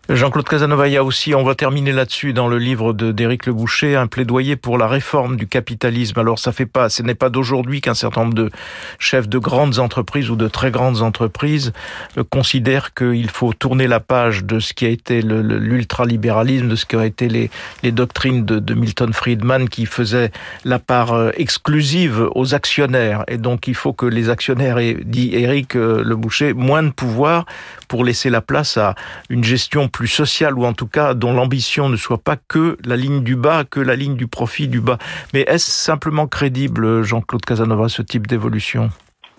Jean-Claude 0.10 0.48
Casanova, 0.48 0.90
il 0.90 0.94
y 0.94 0.98
a 0.98 1.04
aussi, 1.04 1.34
on 1.36 1.44
va 1.44 1.56
terminer 1.56 1.94
là-dessus 1.94 2.34
dans 2.34 2.50
le 2.50 2.58
livre 2.58 2.92
d'Éric 2.92 3.46
Le 3.46 3.54
Boucher, 3.54 3.96
un 3.96 4.08
plaidoyer 4.08 4.58
pour 4.58 4.78
la 4.78 4.88
réforme 4.88 5.38
du 5.38 5.48
capitalisme. 5.48 6.20
Alors 6.20 6.38
ça 6.38 6.52
fait 6.52 6.66
pas, 6.66 6.90
ce 6.90 7.02
n'est 7.02 7.16
pas 7.16 7.30
d'aujourd'hui 7.30 7.80
qu'un 7.80 7.94
certain 7.94 8.24
nombre 8.24 8.34
de 8.34 8.52
chefs 9.00 9.30
de 9.30 9.38
grandes 9.38 9.80
entreprises 9.80 10.30
ou 10.30 10.36
de 10.36 10.50
très 10.50 10.70
grandes 10.70 11.02
entreprises 11.02 11.72
euh, 12.18 12.24
considèrent 12.30 12.94
qu'il 12.94 13.30
faut 13.30 13.54
tourner 13.54 13.88
la 13.88 14.02
page 14.02 14.44
de 14.44 14.60
ce 14.60 14.74
qui 14.74 14.86
a 14.86 14.90
été 14.90 15.22
l'ultralibéralisme, 15.22 16.68
de 16.68 16.76
ce 16.76 16.86
qui 16.86 16.98
a 16.98 17.06
été 17.06 17.30
les, 17.30 17.92
doctrines 17.92 18.44
de, 18.44 18.60
de, 18.60 18.74
Milton 18.74 19.14
Friedman 19.14 19.70
qui 19.70 19.86
faisaient 19.86 20.32
la 20.66 20.80
part 20.80 21.14
euh, 21.14 21.32
exclusive 21.38 22.28
aux 22.36 22.54
actionnaires. 22.54 23.24
Et 23.30 23.38
donc 23.38 23.68
il 23.68 23.76
faut 23.76 23.94
que 23.94 24.06
les 24.06 24.30
actionnaires 24.30 24.78
aient, 24.78 24.98
dit 25.02 25.34
Éric 25.36 25.76
euh, 25.76 26.04
Le 26.04 26.16
Boucher, 26.18 26.54
moins 26.54 26.84
de 26.84 26.90
pouvoir 26.90 27.46
pour 27.88 28.04
laisser 28.04 28.30
la 28.30 28.42
place 28.42 28.78
à 28.78 28.96
une 29.30 29.44
gestion 29.44 29.61
plus 29.92 30.08
sociale 30.08 30.58
ou 30.58 30.66
en 30.66 30.74
tout 30.74 30.88
cas 30.88 31.14
dont 31.14 31.34
l'ambition 31.34 31.90
ne 31.90 31.98
soit 31.98 32.18
pas 32.18 32.36
que 32.36 32.78
la 32.86 32.96
ligne 32.96 33.24
du 33.24 33.36
bas, 33.36 33.64
que 33.64 33.80
la 33.80 33.96
ligne 33.96 34.16
du 34.16 34.28
profit 34.28 34.68
du 34.68 34.82
bas. 34.82 34.98
Mais 35.34 35.42
est-ce 35.42 35.70
simplement 35.72 36.28
crédible, 36.28 37.04
Jean-Claude 37.04 37.46
Casanova, 37.46 37.90
ce 37.90 38.02
type 38.02 38.28
d'évolution? 38.28 38.90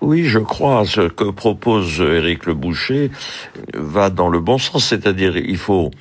Oui, 0.00 0.24
je 0.24 0.40
crois. 0.40 0.84
Ce 0.84 1.08
que 1.08 1.30
propose 1.30 2.00
Éric 2.00 2.46
Le 2.46 2.54
Boucher 2.54 3.12
va 3.74 4.10
dans 4.10 4.28
le 4.28 4.40
bon 4.40 4.58
sens, 4.58 4.86
c'est-à-dire 4.86 5.36
il 5.36 5.56
faut 5.56 5.92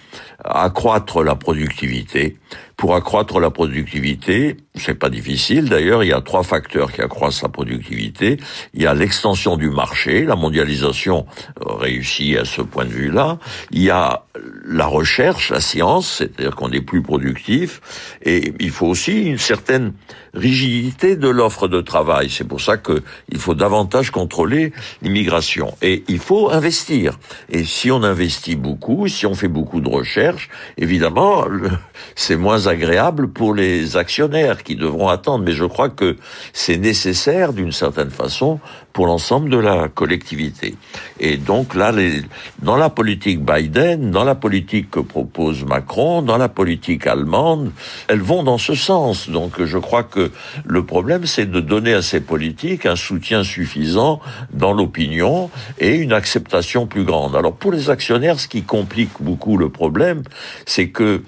accroître 0.44 1.24
la 1.24 1.36
productivité. 1.36 2.38
Pour 2.78 2.96
accroître 2.96 3.40
la 3.40 3.52
productivité, 3.52 4.58
c'est 4.76 4.96
pas 4.96 5.10
difficile 5.10 5.68
d'ailleurs, 5.70 6.04
il 6.04 6.08
y 6.08 6.14
a 6.14 6.22
trois 6.22 6.44
facteurs 6.44 6.92
qui 6.92 7.02
accroissent 7.02 7.42
la 7.42 7.50
productivité. 7.50 8.38
Il 8.74 8.82
y 8.82 8.88
a 8.88 8.94
l'extension 8.94 9.58
du 9.58 9.70
marché, 9.70 10.24
la 10.24 10.36
mondialisation 10.36 11.26
réussit 11.66 12.38
à 12.38 12.46
ce 12.46 12.62
point 12.62 12.86
de 12.86 12.92
vue-là. 12.92 13.38
Il 13.72 13.82
y 13.82 13.90
a 13.90 14.24
la 14.66 14.86
recherche, 14.86 15.50
la 15.50 15.60
science, 15.60 16.18
c'est-à-dire 16.18 16.56
qu'on 16.56 16.72
est 16.72 16.82
plus 16.82 17.02
productif. 17.02 17.82
Et 18.24 18.54
il 18.60 18.70
faut 18.70 18.88
aussi 18.88 19.24
une 19.24 19.38
certaine 19.38 19.94
rigidité 20.34 21.16
de 21.16 21.28
l'offre 21.28 21.68
de 21.68 21.82
travail. 21.82 22.30
C'est 22.30 22.48
pour 22.48 22.62
ça 22.62 22.78
qu'il 22.78 23.38
faut 23.38 23.54
davantage 23.54 24.12
contrôler 24.12 24.72
l'immigration. 25.02 25.76
Et 25.82 26.04
il 26.08 26.20
faut 26.20 26.50
investir. 26.50 27.20
Et 27.50 27.66
si 27.66 27.92
on 27.92 28.04
investit 28.04 28.56
beaucoup, 28.56 29.08
si 29.08 29.26
on 29.26 29.36
fait 29.36 29.50
beaucoup 29.50 29.82
de 29.82 29.90
recherche, 29.90 30.50
évidemment, 30.78 31.46
c'est 32.16 32.38
moins 32.38 32.68
agréable 32.68 33.28
pour 33.28 33.54
les 33.54 33.98
actionnaires 33.98 34.61
qui 34.63 34.76
devront 34.76 35.08
attendre. 35.08 35.43
Mais 35.43 35.54
je 35.54 35.65
crois 35.65 35.89
que 35.89 36.17
c'est 36.54 36.78
nécessaire 36.78 37.54
d'une 37.54 37.71
certaine 37.71 38.10
façon 38.12 38.60
pour 38.94 39.08
l'ensemble 39.08 39.50
de 39.50 39.58
la 39.58 39.88
collectivité. 39.88 40.76
Et 41.20 41.38
donc 41.38 41.76
là, 41.76 41.92
les, 41.92 42.22
dans 42.62 42.76
la 42.76 42.90
politique 42.90 43.44
Biden, 43.44 44.12
dans 44.12 44.24
la 44.24 44.36
politique 44.36 44.92
que 44.92 45.00
propose 45.00 45.64
Macron, 45.64 46.22
dans 46.22 46.38
la 46.38 46.50
politique 46.50 47.08
allemande, 47.08 47.72
elles 48.08 48.22
vont 48.22 48.44
dans 48.44 48.58
ce 48.58 48.76
sens. 48.76 49.30
Donc 49.30 49.64
je 49.64 49.78
crois 49.78 50.04
que 50.04 50.32
le 50.66 50.86
problème, 50.86 51.26
c'est 51.26 51.50
de 51.50 51.60
donner 51.60 51.94
à 51.94 52.02
ces 52.02 52.22
politiques 52.22 52.86
un 52.86 52.96
soutien 52.96 53.44
suffisant 53.44 54.20
dans 54.54 54.74
l'opinion 54.74 55.50
et 55.80 55.96
une 55.96 56.14
acceptation 56.14 56.88
plus 56.88 57.04
grande. 57.04 57.36
Alors 57.36 57.56
pour 57.56 57.72
les 57.72 57.90
actionnaires, 57.90 58.40
ce 58.40 58.48
qui 58.48 58.64
complique 58.64 59.12
beaucoup 59.20 59.58
le 59.58 59.70
problème, 59.70 60.24
c'est 60.66 60.90
que 60.90 61.24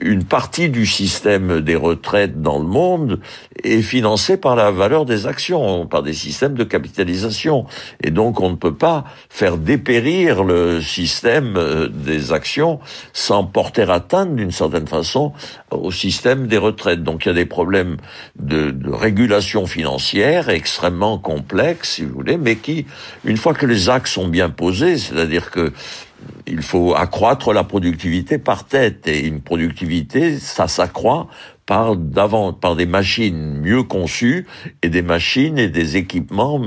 une 0.00 0.24
partie 0.24 0.68
du 0.68 0.86
système 0.86 1.60
des 1.60 1.76
retraites 1.76 2.42
dans 2.42 2.58
le 2.58 2.66
monde 2.66 3.20
est 3.62 3.82
financée 3.82 4.36
par 4.36 4.56
la 4.56 4.70
valeur 4.70 5.04
des 5.04 5.26
actions, 5.26 5.86
par 5.86 6.02
des 6.02 6.12
systèmes 6.12 6.54
de 6.54 6.64
capitalisation. 6.88 7.66
Et 8.02 8.10
donc 8.10 8.40
on 8.40 8.50
ne 8.50 8.56
peut 8.56 8.74
pas 8.74 9.04
faire 9.28 9.58
dépérir 9.58 10.44
le 10.44 10.80
système 10.80 11.56
euh, 11.56 11.88
des 11.88 12.32
actions 12.32 12.80
sans 13.12 13.44
porter 13.44 13.90
atteinte 13.90 14.34
d'une 14.34 14.50
certaine 14.50 14.86
façon 14.86 15.32
au 15.70 15.90
système 15.90 16.46
des 16.46 16.58
retraites. 16.58 17.02
Donc 17.02 17.24
il 17.24 17.28
y 17.28 17.30
a 17.30 17.34
des 17.34 17.46
problèmes 17.46 17.98
de, 18.38 18.70
de 18.70 18.90
régulation 18.90 19.66
financière 19.66 20.48
extrêmement 20.48 21.18
complexes, 21.18 21.94
si 21.96 22.04
vous 22.04 22.14
voulez, 22.14 22.38
mais 22.38 22.56
qui, 22.56 22.86
une 23.24 23.36
fois 23.36 23.54
que 23.54 23.66
les 23.66 23.88
axes 23.88 24.12
sont 24.12 24.28
bien 24.28 24.50
posés, 24.50 24.98
c'est-à-dire 24.98 25.50
que 25.50 25.72
il 26.46 26.62
faut 26.62 26.94
accroître 26.94 27.52
la 27.52 27.64
productivité 27.64 28.38
par 28.38 28.64
tête 28.64 29.06
et 29.06 29.26
une 29.26 29.40
productivité, 29.40 30.38
ça 30.38 30.68
s'accroît 30.68 31.28
par 31.66 31.96
d'avant, 31.96 32.52
par 32.52 32.76
des 32.76 32.86
machines 32.86 33.60
mieux 33.60 33.82
conçues 33.82 34.46
et 34.82 34.88
des 34.88 35.02
machines 35.02 35.58
et 35.58 35.68
des 35.68 35.96
équipements 35.96 36.62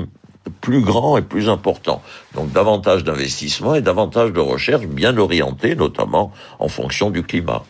plus 0.62 0.82
grands 0.82 1.18
et 1.18 1.22
plus 1.22 1.50
importants. 1.50 2.02
Donc 2.36 2.52
davantage 2.52 3.04
d'investissement 3.04 3.76
et 3.76 3.82
davantage 3.82 4.32
de 4.32 4.40
recherche 4.40 4.86
bien 4.86 5.18
orientée, 5.18 5.76
notamment 5.76 6.32
en 6.60 6.68
fonction 6.68 7.10
du 7.10 7.24
climat. 7.24 7.64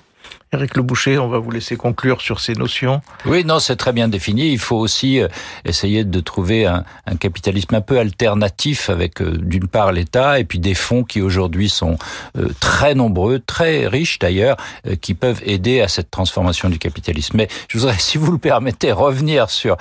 Éric 0.54 0.76
Le 0.76 0.84
Boucher, 0.84 1.18
on 1.18 1.30
va 1.30 1.40
vous 1.40 1.50
laisser 1.50 1.78
conclure 1.78 2.20
sur 2.20 2.42
ces 2.42 2.56
notions. 2.56 3.02
Oui, 3.26 3.46
non, 3.46 3.60
c'est 3.60 3.78
très 3.78 3.94
bien 3.94 4.10
défini. 4.10 4.52
Il 4.52 4.60
faut 4.60 4.76
aussi 4.76 5.22
euh, 5.22 5.30
essayer 5.64 6.04
de 6.04 6.20
trouver 6.20 6.66
un, 6.66 6.84
un 7.06 7.16
capitalisme 7.16 7.74
un 7.74 7.80
peu 7.80 7.98
alternatif 7.98 8.90
avec 8.90 9.22
euh, 9.22 9.38
d'une 9.38 9.70
part 9.70 9.94
l'État 9.94 10.40
et 10.40 10.44
puis 10.44 10.60
des 10.60 10.74
fonds 10.74 11.06
qui 11.06 11.22
aujourd'hui 11.22 11.70
sont 11.70 11.98
euh, 12.38 12.50
très 12.60 12.96
nombreux, 12.96 13.40
très 13.40 13.88
riches 13.88 14.20
d'ailleurs, 14.20 14.58
qui 15.00 15.14
peuvent 15.14 15.42
aider 15.46 15.80
à 15.80 15.88
cette 15.88 16.12
transformation 16.12 16.68
du 16.68 16.80
capitalisme. 16.80 17.38
Mais 17.38 17.48
je 17.70 17.78
voudrais, 17.78 17.96
si 17.98 18.18
vous 18.18 18.34
le 18.34 18.38
permettez, 18.38 18.92
revenir 18.92 19.50
sur 19.50 19.78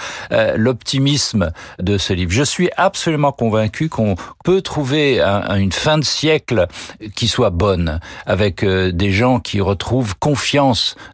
l'optimisme 0.54 1.50
de 1.80 1.98
ce 1.98 2.12
livre. 2.12 2.30
Je 2.30 2.44
suis 2.44 2.70
absolument 2.76 3.32
convaincu 3.32 3.88
qu'on 3.88 4.14
peut 4.44 4.62
trouver 4.62 5.20
une 5.20 5.72
fin 5.72 5.98
de 5.98 6.04
siècle 6.04 6.68
qui 7.16 7.26
soit 7.26 7.50
bonne, 7.50 7.98
avec 8.26 8.64
des 8.64 9.10
gens 9.10 9.40
qui 9.40 9.60
retrouvent 9.60 10.16
confiance 10.16 10.59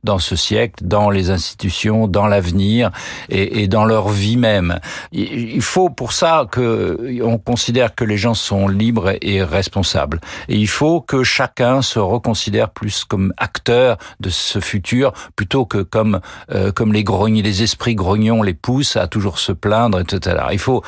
dans 0.04 0.18
ce 0.18 0.36
siècle, 0.36 0.84
dans 0.84 1.10
les 1.10 1.30
institutions, 1.30 2.08
dans 2.08 2.26
l'avenir 2.26 2.90
et, 3.28 3.68
dans 3.68 3.84
leur 3.84 4.08
vie 4.08 4.36
même. 4.36 4.78
Il 5.12 5.62
faut 5.62 5.90
pour 5.90 6.12
ça 6.12 6.46
que 6.50 7.20
on 7.22 7.38
considère 7.38 7.94
que 7.94 8.04
les 8.04 8.16
gens 8.16 8.34
sont 8.34 8.68
libres 8.68 9.14
et 9.20 9.42
responsables. 9.42 10.20
Et 10.48 10.56
il 10.56 10.68
faut 10.68 11.00
que 11.00 11.22
chacun 11.22 11.82
se 11.82 11.98
reconsidère 11.98 12.70
plus 12.70 13.04
comme 13.04 13.32
acteur 13.36 13.98
de 14.20 14.30
ce 14.30 14.60
futur 14.60 15.12
plutôt 15.34 15.66
que 15.66 15.82
comme 15.82 16.20
euh, 16.52 16.72
comme 16.72 16.92
les 16.92 17.04
grognons, 17.04 17.42
les 17.42 17.62
esprits 17.62 17.94
grognons 17.94 18.42
les 18.42 18.54
poussent 18.54 18.96
à 18.96 19.06
toujours 19.06 19.38
se 19.38 19.52
plaindre, 19.52 20.00
etc. 20.00 20.36
Il 20.52 20.58
faut 20.58 20.82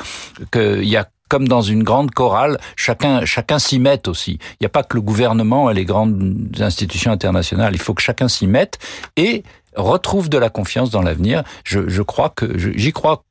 qu'il 0.51 0.85
y 0.85 0.97
a 0.97 1.07
comme 1.29 1.47
dans 1.47 1.61
une 1.61 1.83
grande 1.83 2.11
chorale, 2.11 2.57
chacun 2.75 3.23
chacun 3.25 3.59
s'y 3.59 3.79
mette 3.79 4.07
aussi. 4.07 4.39
Il 4.53 4.57
n'y 4.61 4.65
a 4.65 4.69
pas 4.69 4.83
que 4.83 4.97
le 4.97 5.01
gouvernement 5.01 5.69
et 5.69 5.73
les 5.73 5.85
grandes 5.85 6.49
institutions 6.59 7.11
internationales. 7.11 7.73
Il 7.73 7.81
faut 7.81 7.93
que 7.93 8.01
chacun 8.01 8.27
s'y 8.27 8.47
mette 8.47 8.79
et 9.15 9.43
retrouve 9.75 10.29
de 10.29 10.37
la 10.37 10.49
confiance 10.49 10.89
dans 10.89 11.01
l'avenir. 11.01 11.43
Je, 11.63 11.87
je, 11.87 12.01
crois 12.01 12.29
que 12.29 12.57
j'y 12.57 12.91
crois 12.91 13.23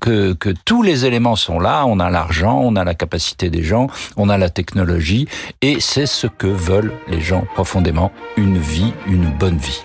que, 0.00 0.32
que 0.32 0.50
tous 0.64 0.82
les 0.82 1.06
éléments 1.06 1.36
sont 1.36 1.58
là. 1.58 1.84
On 1.86 2.00
a 2.00 2.10
l'argent, 2.10 2.60
on 2.62 2.76
a 2.76 2.84
la 2.84 2.94
capacité 2.94 3.50
des 3.50 3.62
gens, 3.62 3.88
on 4.16 4.28
a 4.28 4.38
la 4.38 4.50
technologie, 4.50 5.28
et 5.60 5.80
c'est 5.80 6.06
ce 6.06 6.26
que 6.26 6.46
veulent 6.46 6.92
les 7.08 7.20
gens 7.20 7.44
profondément 7.54 8.12
une 8.36 8.58
vie, 8.58 8.92
une 9.06 9.30
bonne 9.30 9.56
vie. 9.56 9.82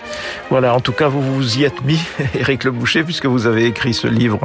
Voilà. 0.50 0.76
En 0.76 0.80
tout 0.80 0.92
cas, 0.92 1.08
vous 1.08 1.22
vous 1.22 1.60
y 1.60 1.64
êtes 1.64 1.84
mis, 1.84 2.00
Éric 2.40 2.64
Le 2.64 2.72
Boucher, 2.72 3.04
puisque 3.04 3.26
vous 3.26 3.46
avez 3.46 3.66
écrit 3.66 3.94
ce 3.94 4.08
livre 4.08 4.40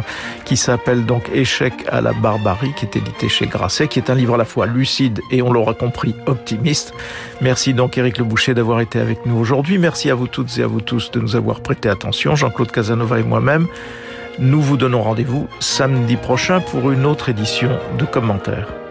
qui 0.44 0.56
s'appelle 0.56 1.06
donc 1.06 1.28
Échec 1.32 1.72
à 1.90 2.00
la 2.00 2.12
barbarie, 2.12 2.72
qui 2.74 2.84
est 2.84 2.96
édité 2.96 3.28
chez 3.28 3.46
Grasset, 3.46 3.88
qui 3.88 3.98
est 3.98 4.10
un 4.10 4.14
livre 4.14 4.34
à 4.34 4.38
la 4.38 4.44
fois 4.44 4.66
lucide 4.66 5.20
et 5.30 5.42
on 5.42 5.52
l'aura 5.52 5.74
compris 5.74 6.14
optimiste. 6.26 6.92
Merci 7.40 7.74
donc 7.74 7.98
Éric 7.98 8.18
Le 8.18 8.24
Boucher 8.24 8.54
d'avoir 8.54 8.80
été 8.80 8.98
avec 8.98 9.26
nous 9.26 9.36
aujourd'hui. 9.36 9.78
Merci 9.78 10.10
à 10.10 10.14
vous 10.14 10.26
toutes 10.26 10.56
et 10.58 10.62
à 10.62 10.66
vous 10.66 10.80
tous 10.80 11.10
de 11.10 11.20
nous 11.20 11.36
avoir 11.36 11.41
avoir 11.42 11.60
prêté 11.60 11.88
attention. 11.88 12.34
Jean-Claude 12.36 12.70
Casanova 12.70 13.18
et 13.18 13.24
moi-même, 13.24 13.66
nous 14.38 14.62
vous 14.62 14.76
donnons 14.76 15.02
rendez-vous 15.02 15.48
samedi 15.60 16.16
prochain 16.16 16.60
pour 16.60 16.90
une 16.90 17.04
autre 17.04 17.28
édition 17.28 17.70
de 17.98 18.04
commentaires. 18.04 18.81